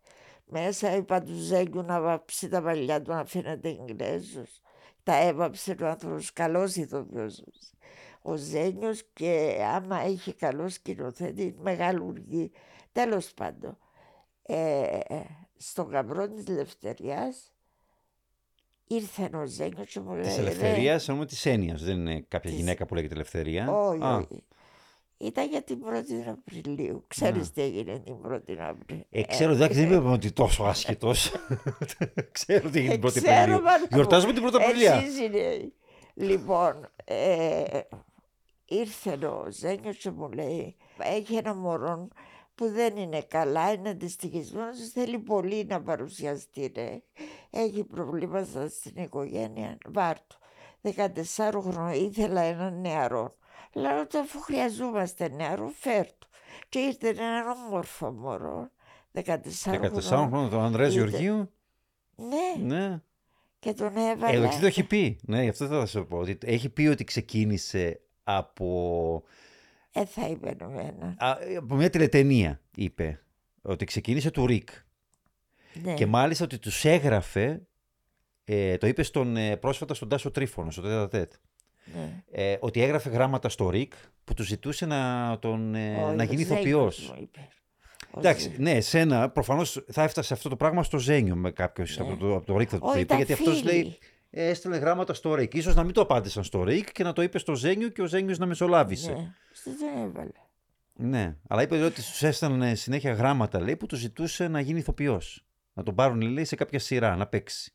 [0.52, 4.60] Μέσα είπα του Ζέγκου να βάψει τα παλιά του να φαίνεται Ιγγλέζος.
[5.02, 7.44] Τα έβαψε ο άνθρωπος, καλός ηθοποιός.
[8.22, 12.50] Ο Ζένιος και άμα έχει καλό σκηνοθέτη, μεγαλουργή.
[12.92, 13.78] Τέλος πάντων,
[14.42, 14.98] ε,
[15.56, 17.52] στον γαμπρό της Λευτεριάς
[18.86, 20.22] ήρθε ο Ζένιος και μου λέει...
[20.22, 21.82] Της «Ρε, ελευθερίας, εννοούμε της έννοιας.
[21.82, 23.70] Δεν είναι κάποια Της- γυναίκα που λέγεται ελευθερία.
[23.72, 24.44] όχι, Α, όχι.
[25.20, 27.04] Ήταν για την 1η Απριλίου.
[27.06, 29.04] Ξέρεις τι έγινε την 1η Απριλίου.
[29.10, 31.32] Ε, ξέρω, εντάξει, δεν είπαμε ότι τόσο άσχετος.
[32.32, 33.62] ξέρω τι έγινε την πρώτη Ε, ξέρω, Απριλίου.
[33.62, 33.86] μάνα μου.
[33.90, 34.94] Γιορτάζουμε την πρώτη Απριλία.
[34.94, 35.72] Εσείς είναι.
[36.14, 37.62] Λοιπόν, ε,
[38.64, 42.08] ήρθε ο Ζένιος και μου λέει έχει ένα μωρό
[42.54, 46.72] που δεν είναι καλά, είναι αντιστοιχισμένος, θέλει πολύ να παρουσιαστεί.
[46.74, 47.02] Ρε.
[47.50, 50.36] Έχει προβλήματα στην οικογένεια, βάρτο.
[50.82, 53.34] 14 χρόνια ήθελα έναν νεαρό.
[53.72, 56.28] Λέω ότι αφού χρειαζόμαστε νεαρό, φέρ του.
[56.68, 58.70] Και ήρθε ένα όμορφο μωρό,
[59.12, 60.26] 14 14 χρόνια.
[60.28, 61.50] χρόνια τον Ανδρέας Είτε- Γεωργίου;
[62.16, 63.00] Ναι, Ναι.
[63.58, 64.36] και τον Ε, έβαλε.
[64.36, 65.18] εντάξει, το έχει πει.
[65.22, 66.18] Ναι, γι' αυτό θα σου πω.
[66.18, 69.22] Ότι έχει πει ότι ξεκίνησε από,
[69.92, 71.14] Ε, θα είπε εμένα.
[71.18, 73.20] α, από μια τηλετενία, είπε.
[73.62, 74.68] Ότι ξεκίνησε του Ρικ.
[75.82, 75.94] Ναι.
[75.94, 77.62] Και μάλιστα ότι τους έγραφε,
[78.44, 81.32] ε, το είπε στον, ε, πρόσφατα στον Τάσο Τρίφωνο, στο Τέτα Τέτ,
[81.94, 82.22] ναι.
[82.30, 83.92] ε, ότι έγραφε γράμματα στο Ρικ
[84.24, 87.08] που του ζητούσε να, τον, ε, Ο να γίνει Ζέγκος ηθοποιός.
[87.14, 87.48] μου είπε.
[88.10, 91.98] Ο Εντάξει, Ζέ- ναι, εσένα προφανώς θα έφτασε αυτό το πράγμα στο Ζένιο με κάποιος
[91.98, 92.04] Ναι.
[92.06, 93.14] από, το, από το Ρικ θα του Όχι, το είπε.
[93.14, 93.72] ήταν Γιατί αυτός φίλοι.
[93.72, 93.98] λέει,
[94.30, 95.62] ε, έστελνε γράμματα στο Ρικ.
[95.62, 98.06] σω να μην το απάντησαν στο Ρικ και να το είπε στο Ζένιο και ο
[98.06, 99.12] Ζένιο να μεσολάβησε.
[99.12, 99.18] Ναι.
[99.18, 100.02] Ναι, στο τον
[101.02, 101.36] έβαλε.
[101.48, 105.44] αλλά είπε ότι του έστελνε συνέχεια γράμματα λέει, που του ζητούσε να γίνει ηθοποιός.
[105.72, 107.72] Να τον πάρουν λέει, σε κάποια σειρά, να παίξει.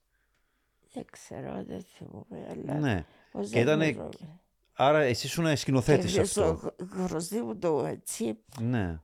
[0.93, 3.05] Δεν ξέρω, δεν θυμούμαι, αλλά Ναι.
[3.38, 4.39] Ο Και ήτανε- Ζέγκος μου είπε.
[4.73, 6.57] Άρα εσύ ήσουν σκηνοθέτης Και αυτό.
[6.57, 6.71] στο
[7.05, 9.01] χρωστή μου το έτσι, Ναι.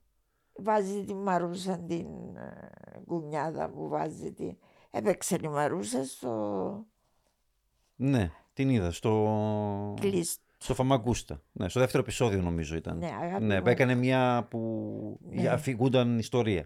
[0.54, 2.06] βάζει τη Μαρούσα την
[2.36, 2.70] ε,
[3.06, 4.58] κουνιάδα μου, βάζει την...
[4.92, 6.86] Έπαιξε η Μαρούσα στο
[7.96, 10.44] ναι, την είδα στο, κλείστο.
[10.58, 11.42] στο Φαμαγκούστα.
[11.52, 12.98] Ναι, στο δεύτερο επεισόδιο νομίζω ήταν.
[12.98, 13.68] Ναι, αγάπη Ναι, μου.
[13.68, 15.48] έκανε μια που Ναι.
[15.48, 16.66] αφηγούνταν ιστορία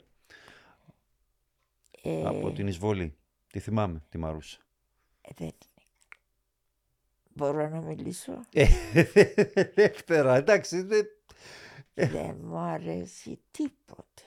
[2.02, 3.16] Ε, από την εισβολή.
[3.48, 4.58] Τη θυμάμαι, τη Μαρούσα.
[5.22, 5.58] ε, δεν είναι.
[7.38, 8.66] Μπορώ να μιλήσω; Ε,
[9.76, 10.82] Δεύτερα, εντάξει.
[10.82, 11.06] δεν-
[11.94, 14.22] δεν μου αρέσει τίποτε.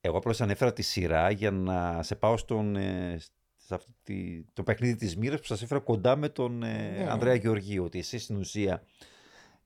[0.00, 3.18] Εγώ απλώς ανέφερα τη σειρά για να σε πάω στον, ε,
[3.56, 6.66] σε αυτή τη- το παιχνίδι της μοίρας που σας έφερα κοντά με τον ε,
[6.98, 7.10] Ναι.
[7.10, 7.84] Ανδρέα Γεωργίου.
[7.84, 8.82] Ότι εσύ στην ουσία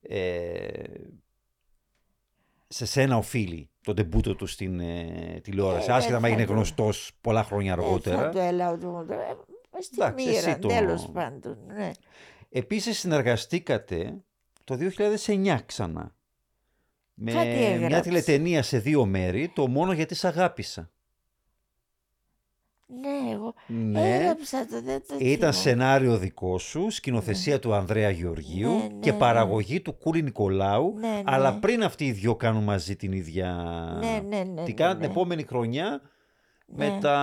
[0.00, 0.68] ε,
[2.68, 5.90] σε σένα οφείλει το ντεμπούτο του στην ε, τηλεόραση.
[5.90, 8.16] Ε, Άσχετα δεν να έγινε θα το- γνωστός πολλά χρόνια Δεν αργότερα.
[8.16, 9.12] θα το έλαω ότι μου το...
[9.12, 9.36] ε,
[9.80, 11.58] Στη Εντάξει, εσύ μοίρα, το- τέλος πάντων.
[11.66, 11.90] Ναι.
[12.56, 14.14] Επίσης συνεργαστήκατε
[14.64, 14.78] το
[15.26, 16.14] 2009 ξανά.
[17.14, 18.00] Με Κάτι μια έγραψε.
[18.00, 20.90] τηλετενία σε δύο μέρη, το μόνο γιατί σ' αγάπησα.
[22.86, 25.52] ναι, εγώ Ναι, έγραψα το, δεν το ήταν θυμάμαι.
[25.52, 29.18] σενάριο δικό σου, σκηνοθεσία του Ανδρέα Γεωργίου Ναι, ναι, και ναι.
[29.18, 31.22] παραγωγή του Κούλη Νικολάου, Ναι, ναι.
[31.24, 33.52] αλλά πριν αυτοί οι δυο κάνουν μαζί την ίδια...
[34.00, 34.62] Ναι, ναι, ναι.
[34.62, 35.02] Τι ναι, κάναν ναι.
[35.02, 36.00] την επόμενη χρονιά
[36.66, 36.98] με Ναι.
[37.00, 37.16] τα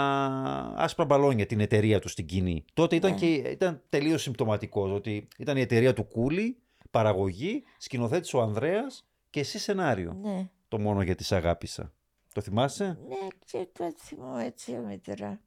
[0.78, 2.66] άσπρα μπαλόνια, την εταιρεία τους στην κοινή.
[2.74, 3.18] Τότε ήταν, Ναι.
[3.18, 6.58] και, ήταν τελείως συμπτωματικός, ότι ήταν η εταιρεία του Κούλη,
[6.92, 10.14] παραγωγή, σκηνοθέτης ο Ανδρέας και εσύ σενάριο.
[10.22, 11.94] Ναι, Το μόνο γιατί σε αγάπησα.
[12.34, 13.16] Το θυμάσαι; ναι,
[13.46, 15.40] και το θυμώ έτσι αμύτερα.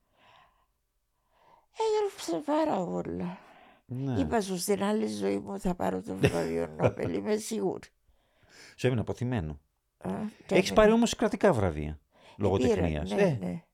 [1.77, 3.39] Έγραψε πάρα πολλά.
[3.87, 4.21] Ναι.
[4.21, 7.89] Είπα σου στην άλλη ζωή μου θα πάρω το βραβείο Νόμπελ, είμαι σίγουρη.
[8.77, 9.61] Σου έμεινε αποθυμένο.
[9.99, 10.11] Α,
[10.47, 10.75] και Έχεις έμεινε.
[10.75, 12.01] πάρει όμως κρατικά βραβεία.
[12.13, 13.11] Πήρα, Λογοτεχνίας.
[13.11, 13.65] Ναι, Ε, ναι.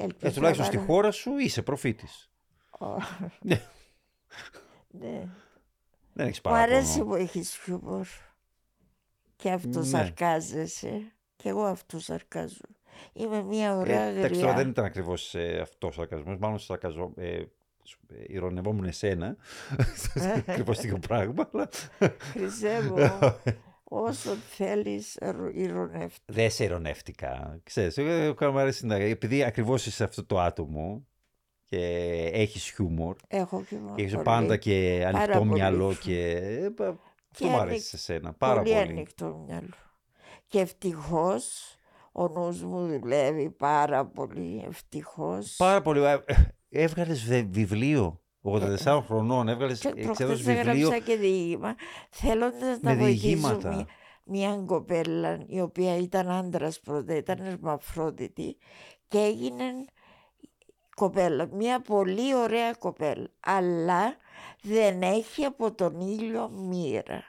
[0.00, 2.30] Ελπίζω Ε, τουλάχιστον να στη πάρω- χώρα σου είσαι προφήτης.
[2.78, 2.86] Ω,
[3.40, 3.60] Ναι.
[4.88, 5.28] ναι.
[6.12, 7.04] Δεν έχεις Μου αρέσει παράπονο.
[7.04, 8.06] που έχεις χιούμορ.
[9.36, 9.84] Και αυτό Ναι.
[9.86, 11.12] σαρκάζεσαι.
[11.36, 12.60] Και εγώ αυτό σαρκάζω.
[13.12, 14.70] Είμαι μια ωραία Ε, εντάξει, τώρα δεν γριά.
[14.70, 17.42] ήταν ακριβώς ε, αυτός ο σαρκασμός, μάλλον σαρκαζό, ε,
[17.84, 19.36] σου- ε, ηρωνευόμουν εσένα,
[20.46, 21.68] ακριβώς το ίδιο πράγμα, αλλά
[22.32, 22.96] Χρυσέ μου,
[23.88, 26.32] όσο θέλεις ρου- ηρωνεύτε.
[26.32, 27.60] δεν σε ηρωνεύτηκα.
[27.62, 28.94] Ξέρεις, εγώ μου αρέσει να...
[28.94, 31.06] Επειδή ακριβώς είσαι αυτό το άτομο
[31.64, 31.76] και
[32.32, 33.94] έχεις χιούμορ Έχω χιούμορ.
[33.94, 34.24] και έχεις πολύ.
[34.24, 35.50] πάντα και Πάρα ανοιχτό πολύ.
[35.50, 36.30] μυαλό και...
[36.30, 36.98] ε, πα-
[37.32, 38.74] Αυτό μου αρέσει ανοιχ- σε σένα, πάρα πολύ.
[38.74, 38.88] πολύ.
[38.90, 39.74] ανοιχτό μυαλό.
[40.46, 41.74] Και ευτυχώς
[42.12, 44.64] ο νους μου δουλεύει πάρα πολύ.
[44.68, 45.54] Ευτυχώς.
[45.56, 46.00] Πάρα πολύ.
[46.04, 46.16] Ε,
[46.70, 48.20] Έβγαλες βε- βιβλίο,
[48.52, 51.74] 84 χρονών, έβγαλες, Και εξέδωσες προχθές βιβλίο έγραψα και διήγημα
[52.10, 53.68] θέλοντας να με βοηθήσω διηγήματα.
[53.68, 53.86] μια,
[54.24, 58.56] μια κοπέλα η οποία ήταν άντρας πρώτα, ήταν ερμαφρόδιτη
[59.08, 59.64] και έγινε
[60.94, 64.16] κοπέλα, μια πολύ ωραία κοπέλα αλλά
[64.62, 67.22] δεν έχει από τον ήλιο μοίρα.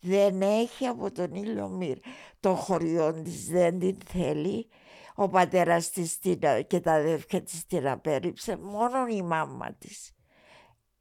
[0.00, 2.00] Δεν έχει από τον ήλιο μοίρα.
[2.40, 4.68] Το χωριό της δεν την θέλει.
[5.14, 8.56] Ο πατέρας της την, και τα αδέρφια της την απέρριψε.
[8.56, 10.12] Μόνο η μάμα της.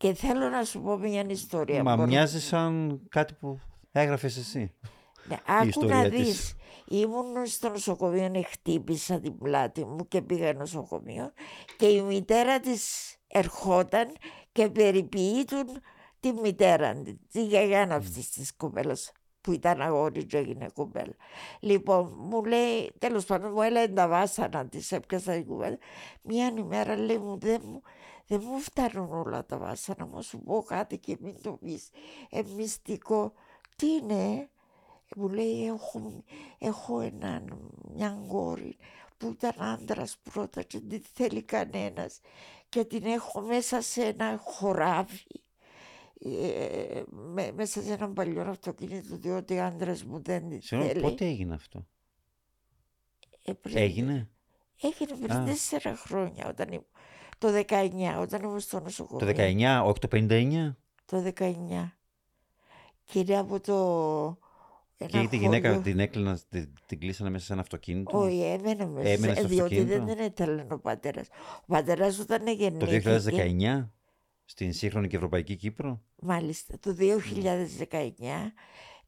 [0.03, 1.83] Και θέλω να σου πω μια ιστορία.
[1.83, 3.59] Μα Μπορώ- μοιάζει σαν κάτι που
[3.91, 4.73] έγραφες εσύ.
[5.27, 6.19] Ναι, άκου ιστορία να της.
[6.25, 6.55] δεις.
[6.87, 11.31] Ήμουν στο νοσοκομείο, ναι, χτύπησα την πλάτη μου και πήγα νοσοκομείο
[11.77, 14.07] και η μητέρα της ερχόταν
[14.51, 15.65] και περιποιήτουν
[16.19, 21.15] τη μητέρα της, τη γιαγιά αυτής της κοπέλας που ήταν αγόρι και έγινε κοπέλα.
[21.59, 25.77] Λοιπόν, μου λέει, τέλος πάντων μου έλεγε τα βάσανα της, έπιασα την κουβέντα.
[26.23, 27.81] Μια ημέρα λέει μου, δεν μου,
[28.27, 31.89] δεν μου φτάνουν όλα τα βάσανα, μου σου πω κάτι και μην το πεις.
[32.29, 33.33] Ε, μυστικό.
[33.75, 34.47] Τι είναι, ε;
[35.15, 36.23] μου λέει έχω,
[36.57, 38.77] έχω έναν, μια κόρη
[39.17, 42.19] που ήταν άντρας πρώτα και δεν τη θέλει κανένας
[42.69, 45.41] και την έχω μέσα σε ένα χωράφι
[46.19, 51.03] ε, με- μέσα σε ένα παλιό αυτοκίνητο διότι ο άντρας μου δεν τη Συγγνώμη, θέλει.
[51.03, 51.87] πότε έγινε αυτό;
[53.43, 54.29] Ε, πριν- Έγινε;
[54.81, 55.43] Έγινε πριν Α.
[55.45, 56.85] τέσσερα χρόνια όταν ήμουν,
[57.47, 59.33] το 19 όταν ήμουν στο το νοσοκομείο.
[59.35, 60.75] 19, όχι το 59.
[61.05, 61.91] Το 19.
[63.03, 64.37] Και είναι από το...
[64.97, 68.17] Και ένα τη γυναίκα χωριό- την έκλειναν, την, την κλείσανε μέσα σε ένα αυτοκίνητο.
[68.19, 69.09] Όχι, έμενε μέσα.
[69.09, 70.05] Έμενε στο διότι αυτοκίνητο.
[70.15, 71.27] δεν ήθελε ο πατέρας.
[71.61, 73.21] Ο πατέρας όταν Το γεννήθηκε.
[73.83, 73.89] 2019
[74.45, 76.01] στην σύγχρονη και ευρωπαϊκή Κύπρο.
[76.21, 78.53] Μάλιστα, το 2019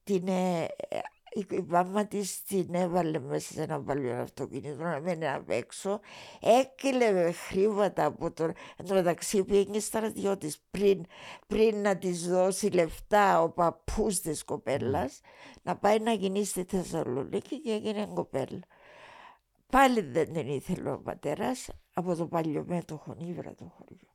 [0.03, 0.99] την, ε, ε,
[1.35, 5.99] η η μάμα της την έβαλε μέσα σε ένα παλιό αυτοκίνητο να μένει απ' έξω.
[6.41, 8.53] Έκλεβε χρήματα από τον.
[8.77, 11.05] Εν τω μεταξύ πήγε στρατιώτη πριν,
[11.47, 15.21] πριν να της δώσει λεφτά ο παππούς της κοπέλας
[15.61, 18.61] να πάει να γίνει στη Θεσσαλονίκη και έγινε κοπέλα.
[19.69, 24.09] Πάλι δεν την ήθελε ο πατέρας από το παλιό μέτοχο Ήβρα το χωριό.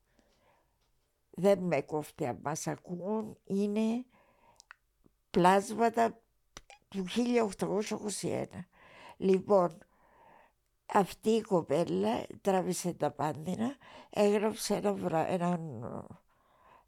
[1.30, 4.04] Δεν με κόφτει αν μας ακούν, είναι
[5.30, 6.20] πλάσματα
[6.90, 7.04] του
[8.20, 8.44] 1821.
[9.16, 9.78] Λοιπόν,
[10.92, 13.76] αυτή η κοπέλα τράβησε τα πάντινα,
[14.10, 15.26] έγραψε ένα, βρα...
[15.28, 15.84] έναν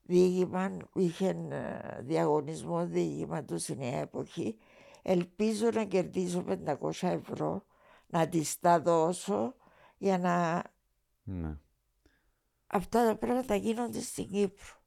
[0.02, 4.58] διήγημα, είχε ε, διαγωνισμό διήγημα του στη νέα εποχή.
[5.02, 7.64] Ελπίζω να κερδίσω 500 ευρώ,
[8.06, 9.54] να της τα δώσω
[9.98, 10.62] για να
[11.22, 11.58] Ναι.
[12.66, 14.81] αυτά τα πράγματα γίνονται στην Κύπρο.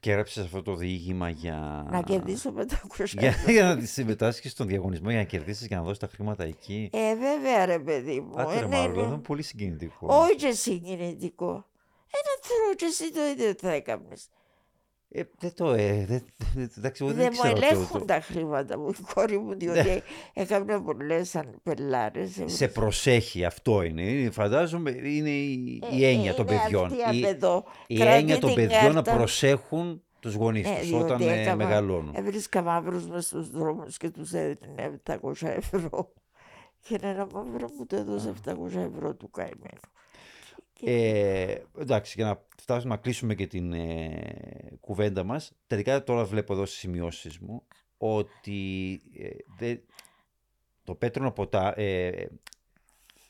[0.00, 1.86] Και έγραψε αυτό το διήγημα για.
[1.90, 2.64] Να κερδίσω 500
[3.18, 3.52] Για, ευρώ.
[3.52, 6.90] για να συμμετάσχεις στον διαγωνισμό για να κερδίσεις και να δώσεις τα χρήματα εκεί.
[6.92, 8.40] Ε, βέβαια ρε παιδί μου.
[8.40, 9.00] Άντε Ε, ρε ναι, Μάρουλα, ναι.
[9.02, 10.06] αυτό είναι πολύ συγκινητικό.
[10.16, 11.50] Όχι και συγκινητικό.
[12.10, 14.28] Ένα θέλω και εσύ το ίδιο θα έκαμνες.
[15.10, 15.70] Ε, δεν το.
[15.72, 16.22] Ε, δεν,
[16.54, 17.58] δεν, εντάξει, εγώ Δεν δεν μου ξέρω.
[17.60, 20.02] το- ελέγχουν το- τα χρήματα μου, η κόρη μου, διότι
[20.34, 22.42] έκανα πολλές σαν πελάρες.
[22.44, 24.02] Σε προσέχει, αυτό είναι.
[24.02, 26.84] Είναι- Φαντάζομαι είναι η, η Ε, έννοια των είναι παιδιών.
[26.84, 27.64] αυτή Η, απεδό.
[27.86, 29.14] η Κρατεί έννοια των την παιδιών να κάρτα.
[29.16, 32.14] προσέχουν τους γονείς Ναι, τους διότι όταν ε, έκανα- μεγαλώνουν.
[32.16, 36.12] Έβρισκα μαύρους μες στους δρόμους και τους έδινε 700 ευρώ.
[36.80, 39.88] Και ένα μαύρο μου το έδωσε 700 ευρώ του καημένου.
[40.82, 46.52] Ε, εντάξει, για να φτάσουμε να κλείσουμε και την ε, κουβέντα μας, τελικά τώρα βλέπω
[46.52, 47.62] εδώ στις σημειώσεις μου
[47.98, 49.76] ότι ε, δε-
[50.84, 52.26] το Πέτρονο ποτάμι, ε,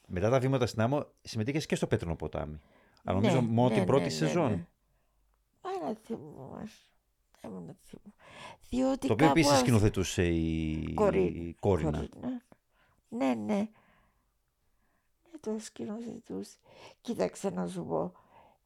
[0.07, 2.61] μετά τα βήματα στην άμμο, συμμετείχες και στο Πέτρονο ποτάμι.
[3.05, 4.51] Αλλά νομίζω Ναι, μόνο ναι, την πρώτη ναι, ναι, σεζόν.
[4.51, 4.66] ναι.
[5.61, 6.82] Άρα θυμόμαστε.
[7.40, 8.14] Έμενα θυμό.
[8.68, 11.26] Διότι Το οποίο κάπου επίσης αυ- σκηνοθετούσε η, Κορίνα.
[11.26, 11.90] η Κόρινα.
[11.90, 12.42] Κορίνα.
[13.09, 13.68] Ναι, ναι.
[15.47, 16.57] Ναι, το σκηνοθετούσε.
[17.01, 18.12] Κοίταξε να σου πω.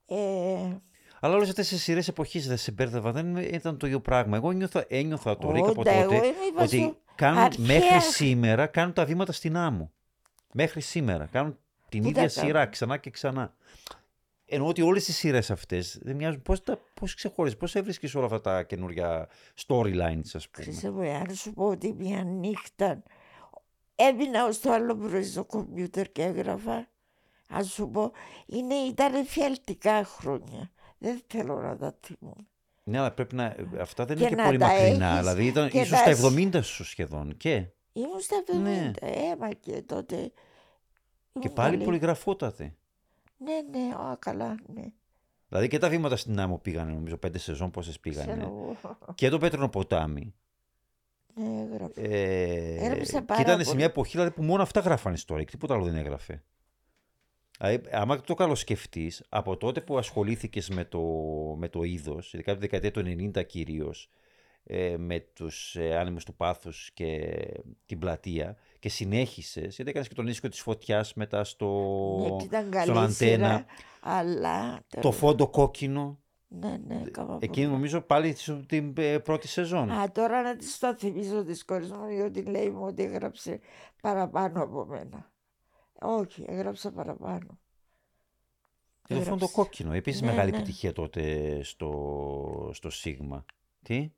[0.07, 0.77] Ε,
[1.20, 4.37] Αλλά όλες αυτές οι σειρές εποχής δεν σε μπέρδευα, δεν ήταν το ίδιο πράγμα.
[4.37, 7.66] Εγώ νιώθα, ένιωθα το ρίκα από Όντα, εγώ τότε είμαι είπα ότι σου, κάνουν αρχαία-
[7.66, 9.91] μέχρι σήμερα κάνουν τα βήματα στην άμμο.
[10.53, 11.27] Μέχρι σήμερα.
[11.27, 11.59] Κάνουν
[11.89, 13.55] την Πού ίδια τα σειρά κάνουν; ξανά και ξανά.
[14.47, 16.43] Ενώ ότι όλες οι σειρές αυτές δεν μοιάζουν.
[16.43, 19.29] Πώς, τα, πώς ξεχώριζες, πώς έβρισκες όλα αυτά τα καινούργια
[19.66, 23.03] storylines, ας πούμε; Χρυσέ μου, αν σου πω ότι μια νύχτα
[23.97, 26.88] έμεινα ως το άλλο πρωί στο κομπιούτερ και έγραφα,
[27.49, 28.12] αν σου πω,
[28.47, 30.70] είναι, ήταν εφιαλτικά χρόνια.
[30.99, 32.47] Δεν θέλω να τα θυμούμαι.
[32.84, 33.57] Ναι, αλλά πρέπει να.
[33.80, 35.07] Αυτά δεν Και είναι και να πολύ τα μακρινά.
[35.07, 37.36] έχεις Δηλαδή ήταν και ίσως να στα σ- 70 σου σχεδόν.
[37.36, 38.90] Και, Ήμουν στα 70, Ναι.
[39.01, 40.16] ε, μα και τότε.
[40.16, 40.32] και
[41.38, 41.84] ήμουν πάλι καλή.
[41.84, 42.74] πολυγραφότατε.
[43.36, 44.84] Ναι, ναι, α, καλά, ναι.
[45.49, 48.43] Δηλαδή και τα βήματα στην άμμο πήγανε, νομίζω, πέντε σεζόν πόσες Ξέρω πήγανε.
[48.43, 48.76] εγώ.
[49.14, 50.34] Και το Πέτρονο Ποτάμι.
[51.35, 52.01] Ναι, έγραφε.
[52.01, 53.76] Ε, Έγραψε και πάρα ήταν σε πολύ.
[53.76, 56.43] μια εποχή δηλαδή, που μόνο αυτά γράφανε ιστορία και τίποτα άλλο δεν έγραφε.
[57.59, 61.01] Δηλαδή, άμα το καλοσκεφτείς, από τότε που ασχολήθηκες με το,
[61.59, 64.09] με το είδος, ειδικά από τη δεκαετία του 90 κυρίως,
[64.64, 67.37] ε, με τους ε, άνεμους του πάθους και
[67.87, 71.66] την πλατεία και συνέχισες, γιατί έκανες και τον ίσκο της φωτιάς μετά στο,
[72.20, 73.66] Ναι, και ήταν στον καλή σειρά, αντένα,
[74.01, 74.85] αλλά...
[75.01, 76.22] το φόντο κόκκινο.
[76.61, 79.90] Ναι, ναι, κάμα Εκείνη νομίζω πάλι σου- την ε, πρώτη σεζόν.
[79.90, 83.61] Α, τώρα να της το θυμίσω της κόρης μου, διότι λέει μου ότι έγραψε
[84.03, 85.30] παραπάνω από μένα.
[86.00, 87.59] Όχι, έγραψα παραπάνω.
[89.05, 89.55] Και το φόντο έγραψε.
[89.55, 89.92] κόκκινο.
[89.92, 90.57] Επίσης Ναι, μεγάλη ναι.
[90.57, 93.44] επιτυχία τότε στο, στο Σίγμα.
[93.82, 94.11] Τι;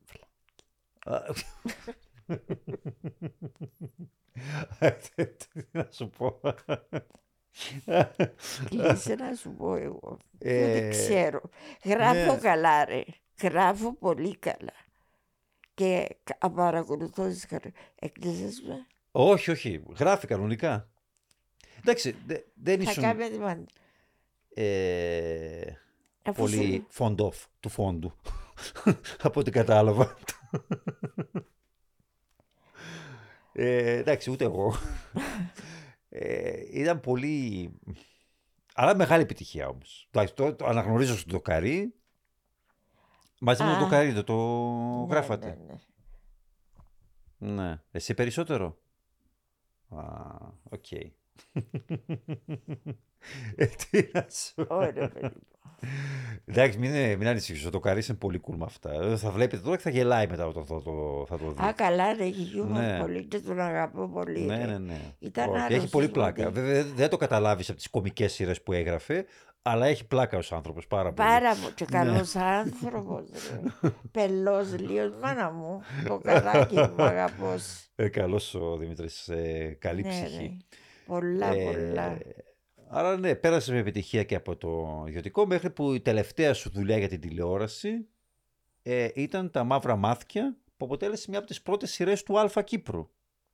[1.04, 1.18] Α,
[5.14, 5.24] Τι
[5.70, 6.40] να σου πω.
[8.68, 10.18] Κλείσε να σου πω εγώ.
[10.38, 11.40] Ε, Δεν ξέρω.
[11.84, 12.38] Γράφω ναι.
[12.40, 13.02] καλά ρε.
[13.42, 14.72] Γράφω πολύ καλά.
[15.74, 17.60] Και κα- παρακολουθώ τις χαρ...
[17.98, 18.86] Έκλεισες με.
[19.12, 19.82] όχι, όχι.
[19.98, 20.88] Γράφει κανονικά.
[21.80, 23.68] Εντάξει, δε- δεν Θα ήσουν κάνουμε τη μαν-
[24.54, 25.72] ε,
[26.22, 28.12] Αφού σου- πολύ φοντόφ του φόντου.
[29.22, 30.14] Από ό,τι κατάλαβα.
[33.52, 34.74] ε, εντάξει, ούτε εγώ.
[36.16, 37.70] ε, ήταν πολύ...
[38.74, 40.08] Αλλά μεγάλη επιτυχία όμως.
[40.10, 41.94] Εντάξει, Το, το αναγνωρίζω στο Ντοκαρί.
[43.40, 43.78] Μαζί με Α.
[43.78, 44.34] το Ντοκαρί δεν το
[45.00, 45.58] Ναι, γράφατε.
[45.66, 45.74] ναι,
[47.38, 47.62] ναι.
[47.62, 47.82] Ναι.
[47.90, 48.78] Εσύ περισσότερο;
[49.88, 50.02] Α,
[50.62, 50.92] οκ.
[50.92, 51.12] ε,
[53.90, 55.30] τι να σου Ωραία, παιδί.
[56.46, 58.92] Εντάξει, μην, μην ανησυχείς, το Καρύς είναι πολύ cool με αυτά.
[58.92, 61.64] Ε, Θα βλέπετε τώρα και θα γελάει μετά όταν θα το, θα το δει.
[61.64, 62.98] Α, καλά, ρε, έχει χιούμορ Ναι.
[63.00, 64.40] πολύ και τον αγαπώ πολύ.
[64.40, 64.64] ναι, ρε.
[64.66, 65.00] ναι, ναι.
[65.18, 66.42] Ήταν Όχι, άρρωστος έχει πολύ πλάκα.
[66.42, 66.54] πολύ.
[66.54, 69.24] Βέβαια δεν- δεν το καταλάβεις από τις κομικές σειρές που έγραφε,
[69.62, 71.28] αλλά έχει πλάκα ως άνθρωπος πάρα πολύ.
[71.28, 71.98] Πάρα πολύ και Ναι.
[71.98, 73.24] καλός άνθρωπος.
[73.82, 73.90] ρε.
[74.10, 75.80] Πελός λίγο, μάνα μου.
[76.08, 77.86] Το καράκι μου, αγαπώς.
[77.96, 80.42] Ε, καλός ο Δημήτρης, ε, καλή Ναι, ψυχή.
[80.42, 80.76] ρε.
[81.06, 82.18] Πολλά, Ε, πολλά.
[82.96, 86.98] Άρα ναι, πέρασε με επιτυχία και από το ιδιωτικό μέχρι που η τελευταία σου δουλειά
[86.98, 88.06] για την τηλεόραση
[88.82, 93.08] ε, ήταν τα Μαύρα Μάθηκια που αποτέλεσε μια από τις πρώτες σειρές του Αλφα Κύπρου.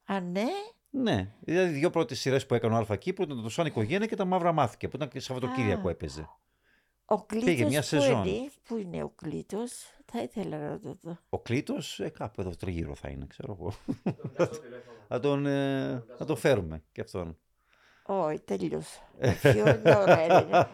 [0.05, 0.45] Α, ναι;
[0.91, 4.07] Ναι, δηλαδή οι δύο πρώτες σειρές που έκανε ο Αλφα Κύπρου ήταν το Σαν Οικογένεια
[4.07, 5.91] και τα Μαύρα Μάθηκια που ήταν και Σαββατοκύριακο Α.
[5.91, 6.29] έπαιζε.
[7.05, 8.27] Ο Κλήτος μια που σεζόν.
[8.27, 9.73] είναι, πού είναι ο Κλήτος,
[10.05, 11.19] θα ήθελα να το δω.
[11.29, 13.73] Ο Κλήτος ε, κάπου εδώ τριγύρω θα είναι, ξέρω εγώ.
[15.09, 17.39] θα, τον, ε, θα τον φέρουμε και αυτόν.
[18.13, 19.01] Όχι, τελείωσα.
[19.41, 20.69] Ποιο είναι ώρα, είναι.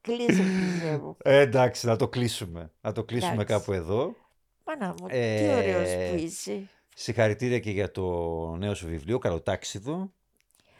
[0.00, 1.16] Κλείσε, κλείσε μου.
[1.22, 2.70] Ε, εντάξει, να το κλείσουμε.
[2.80, 3.54] Να το κλείσουμε Εντάξει.
[3.54, 4.14] κάπου εδώ.
[4.66, 6.68] Μάνα μου, τι Ε, ωραίος που είσαι.
[6.94, 8.02] Συγχαρητήρια και για το
[8.56, 10.12] νέο σου βιβλίο, Καλοτάξιδο.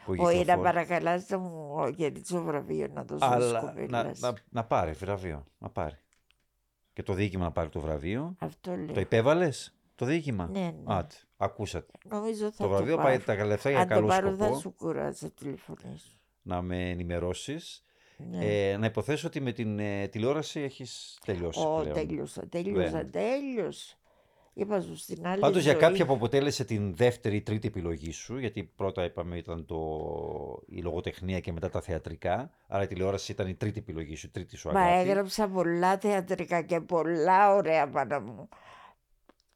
[0.04, 0.56] Που Όχι, να κυκλοφόρησε.
[0.62, 4.20] παρακαλάς να μου γεννήσω βραβείο να δώσω στις Αλλά να, κοπέλες.
[4.20, 5.44] να, να πάρει βραβείο.
[5.58, 5.96] Να πάρει.
[6.92, 8.34] Και το διοίκημα να πάρει το βραβείο.
[8.38, 8.94] Αυτό λέω.
[8.94, 9.74] Το υπέβαλες;
[10.04, 10.48] Το διοίκημα.
[10.52, 10.72] Ναι, ναι.
[10.84, 11.92] Άτε, ακούσατε.
[12.08, 13.08] Νομίζω θα Το βραβείο πάρω.
[13.08, 14.44] πάει τα λεφτά για Αν το καλό πάρω σκοπό.
[14.52, 16.08] θα σου κουράζει να τηλεφωνήσω.
[16.42, 17.84] Να με ενημερώσεις.
[18.30, 18.44] Ναι.
[18.44, 21.60] Ε, να υποθέσω ότι με την ε, τηλεόραση έχεις τελειώσει.
[21.60, 21.94] Ω, πλέον.
[21.94, 23.10] τέλειωσα, τέλειωσα, Δεν.
[23.10, 23.94] τέλειωσα.
[24.52, 25.80] Είπα σου στην άλλη Πάντως για ζωή.
[25.80, 29.76] κάποια που αποτέλεσε την δεύτερη ή τρίτη επιλογή σου, γιατί πρώτα είπαμε ήταν το...
[30.66, 34.30] η λογοτεχνία και μετά τα θεατρικά, άρα η τηλεόραση ήταν η τρίτη επιλογή σου, η
[34.30, 35.08] τρίτη σου Μα αγάπη.
[35.08, 38.48] έγραψα πολλά θεατρικά και πολλά ωραία πάνω μου.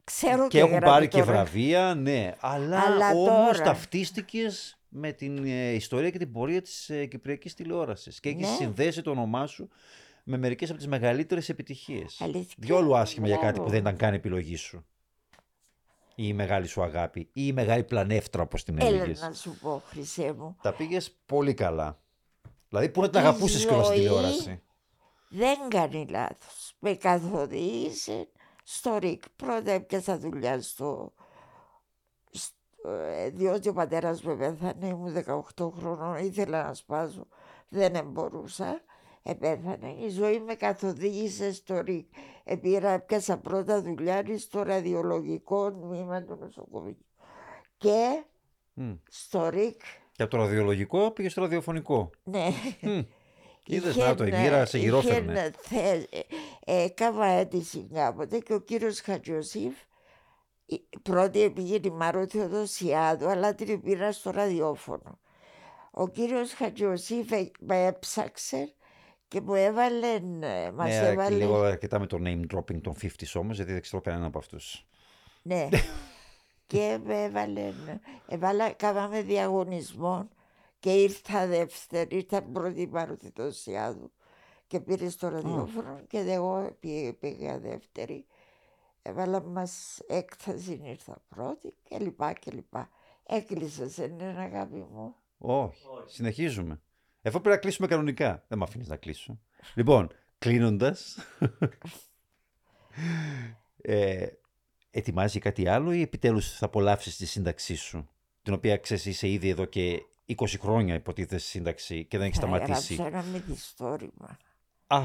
[0.05, 1.33] Ξέρω και και έχουν γράφει πάρει και τώρα.
[1.33, 2.33] βραβεία, ναι.
[2.41, 3.65] Αλλά, Αλλά όμως τώρα.
[3.65, 8.55] ταυτίστηκες με την ε, ιστορία και την πορεία της ε, κυπριακής τηλεόρασης και έχεις Ναι.
[8.55, 9.69] συνδέσει το όνομά σου
[10.25, 12.21] με μερικές από τις μεγαλύτερες επιτυχίες.
[12.21, 13.65] Αλήθεια, Διόλου άσχημα για κάτι μπράβο.
[13.65, 14.85] που δεν ήταν καν επιλογή σου.
[16.17, 19.21] Ή η μεγάλη σου αγάπη, ή η μεγάλη πλανεύτρα όπως την Έλα έλεγες.
[19.21, 20.57] να σου πω, Χρυσέ μου.
[20.63, 21.99] Τα πήγες πολύ καλά.
[22.69, 24.63] Δηλαδή που να την Η αγαπούσες κιόλας στην ζωή τηλεόραση;
[25.29, 26.75] Δεν κάνει λάθος.
[26.79, 28.29] Με καθοδήγησε
[28.65, 29.23] στο ΡΙΚ.
[29.37, 31.13] Πρώτα έπιασα δουλειά στο...
[32.31, 35.15] στο- ε, διότι ο πατέρας μου πέθανε, ήμουν
[35.57, 37.27] 18 χρονών, ήθελα να σπάσω,
[37.69, 38.81] δεν μπορούσα.
[39.27, 39.91] Επέθανε.
[40.01, 42.07] Η ζωή με καθοδήγησε στο ΡΙΚ.
[42.45, 47.05] Επήρα, έπιασα πρώτα δουλειά στο ραδιολογικό τμήμα του νοσοκομείου.
[47.77, 48.25] Και
[48.75, 48.93] Μμ.
[49.09, 49.81] στο ΡΙΚ
[50.13, 52.11] Και από το ραδιολογικό πήγες στο ραδιοφωνικό.
[52.23, 52.49] Ναι.
[53.67, 55.51] Είδες να το, η μοίρα σε γυρόφερνε.
[56.65, 59.75] Έκανα αίτηση κάποτε και ο κύριος Χατζιωσήφ
[61.03, 65.19] πρώτη πήγε η Μάρο Θεοδοσιάδου αλλά την πήρα στο ραδιόφωνο.
[65.91, 67.29] Ο κύριος Χατζιωσήφ
[67.61, 68.75] με έψαξε
[69.29, 70.21] και μου έβαλε,
[70.75, 71.37] μας ναι, έβαλε...
[71.37, 74.87] Λίγο αρκετά με το name dropping των 50 όμως, γιατί δεν ξέρω κανένα από αυτούς.
[75.43, 75.69] Ναι.
[76.67, 77.73] και με έβαλε,
[78.29, 80.29] έβαλα, κάναμε διαγωνισμό
[80.85, 84.13] και ήρθα δεύτερη, ήρθα πρώτη παρουσιασιάδου
[84.67, 86.77] και πήρε στο ραδιόφωνο και εγώ
[87.21, 88.27] πήγα δεύτερη.
[89.03, 92.89] Έβαλα μας έκθεση, ήρθα πρώτη και λοιπά και λοιπά.
[93.27, 95.15] Έκλεισε σε ένα αγάπη μου.
[95.39, 96.81] Όχι, συνεχίζουμε.
[97.23, 98.45] Εφού πρέπει να κλείσουμε κανονικά.
[98.49, 99.41] Δεν με αφήνεις να κλείσω.
[99.75, 100.09] λοιπόν,
[100.39, 101.19] κλείνοντας.
[103.83, 104.27] ε,
[104.91, 108.09] ετοιμάζει κάτι άλλο ή επιτέλους θα απολαύσεις τη σύνταξή σου,
[108.43, 112.95] την οποία ξέρεις είσαι ήδη εδώ και 20 χρόνια υποτίθεται σύνταξη και δεν έχει σταματήσει.
[112.95, 114.39] Θα γράψω ένα μυθιστόρημα.
[114.87, 115.01] Α,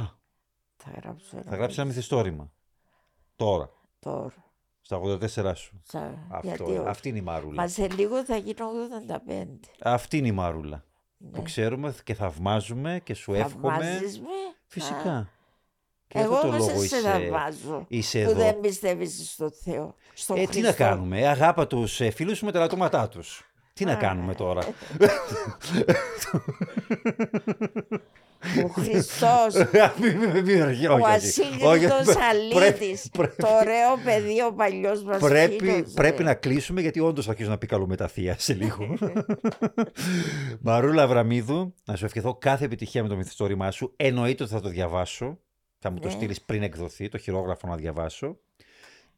[0.77, 2.51] θα γράψω ένα, θα γράψει ένα μυθιστόρημα.
[3.35, 3.71] Τώρα.
[3.99, 4.33] Τώρα.
[4.81, 5.81] Στα 84 σου.
[5.83, 5.99] Σα...
[6.29, 7.61] Αυτό, αυτή είναι η Μάρουλα.
[7.61, 8.69] Μα σε λίγο θα γίνω
[9.29, 9.45] 85.
[9.79, 10.83] Αυτή είναι η Μάρουλα.
[11.17, 11.29] Ναι.
[11.29, 13.69] Που ξέρουμε και θαυμάζουμε και σου εύχομαι.
[13.73, 14.27] Θαυμάζεις με;
[14.67, 15.11] Φυσικά.
[15.11, 15.25] Α.
[16.07, 18.39] Και Εγώ αυτό το όμως λόγο σε είσαι, θαυμάζω είσαι που εδώ.
[18.39, 19.95] δεν πιστεύεις στο Θεό.
[20.13, 23.48] Στο Ε, τι να κάνουμε, ε, αγάπα τους ε, φίλους σου με τα λατώματά τους.
[23.73, 23.95] Τι να Α.
[23.95, 24.61] κάνουμε τώρα;
[28.65, 29.53] Ο Χριστός,
[29.99, 31.11] Μη- μη- μη- μη- όχι, ο όχι, όχι.
[31.11, 36.23] ασύγκριτος Όχι, αλήτης, πρέπει- το ωραίο παιδί ο παλιός μας Πρέπει, φίλος, πρέπει ρε.
[36.23, 38.97] να κλείσουμε γιατί όντως θα αρχίσουν να πει καλομεταθεία σε λίγο.
[40.61, 43.93] Μαρούλα Αβραμίδου, να σου ευχηθώ κάθε επιτυχία με το μυθιστόρημά σου.
[43.95, 45.39] Εννοείται ότι θα το διαβάσω.
[45.79, 46.13] Θα μου το Ναι.
[46.13, 48.37] στείλεις πριν εκδοθεί, το χειρόγραφο να διαβάσω.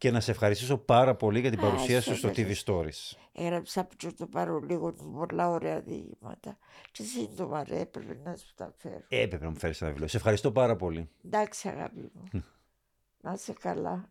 [0.02, 2.84] Και να σε ευχαριστήσω πάρα πολύ για την Α, παρουσία σου στο TV ευχαριστώ.
[2.84, 3.18] Stories.
[3.34, 6.58] Έγραψα από το παρολίγο πολλά ωραία διηγήματα
[6.92, 9.04] και σύντομα ρε, έπρεπε να σου τα φέρω.
[9.08, 10.08] Έπρεπε να μου φέρεις ένα βιβλίο.
[10.08, 11.10] Σε ευχαριστώ πάρα πολύ.
[11.26, 12.44] Εντάξει αγάπη μου.
[13.22, 14.08] Να είσαι καλά.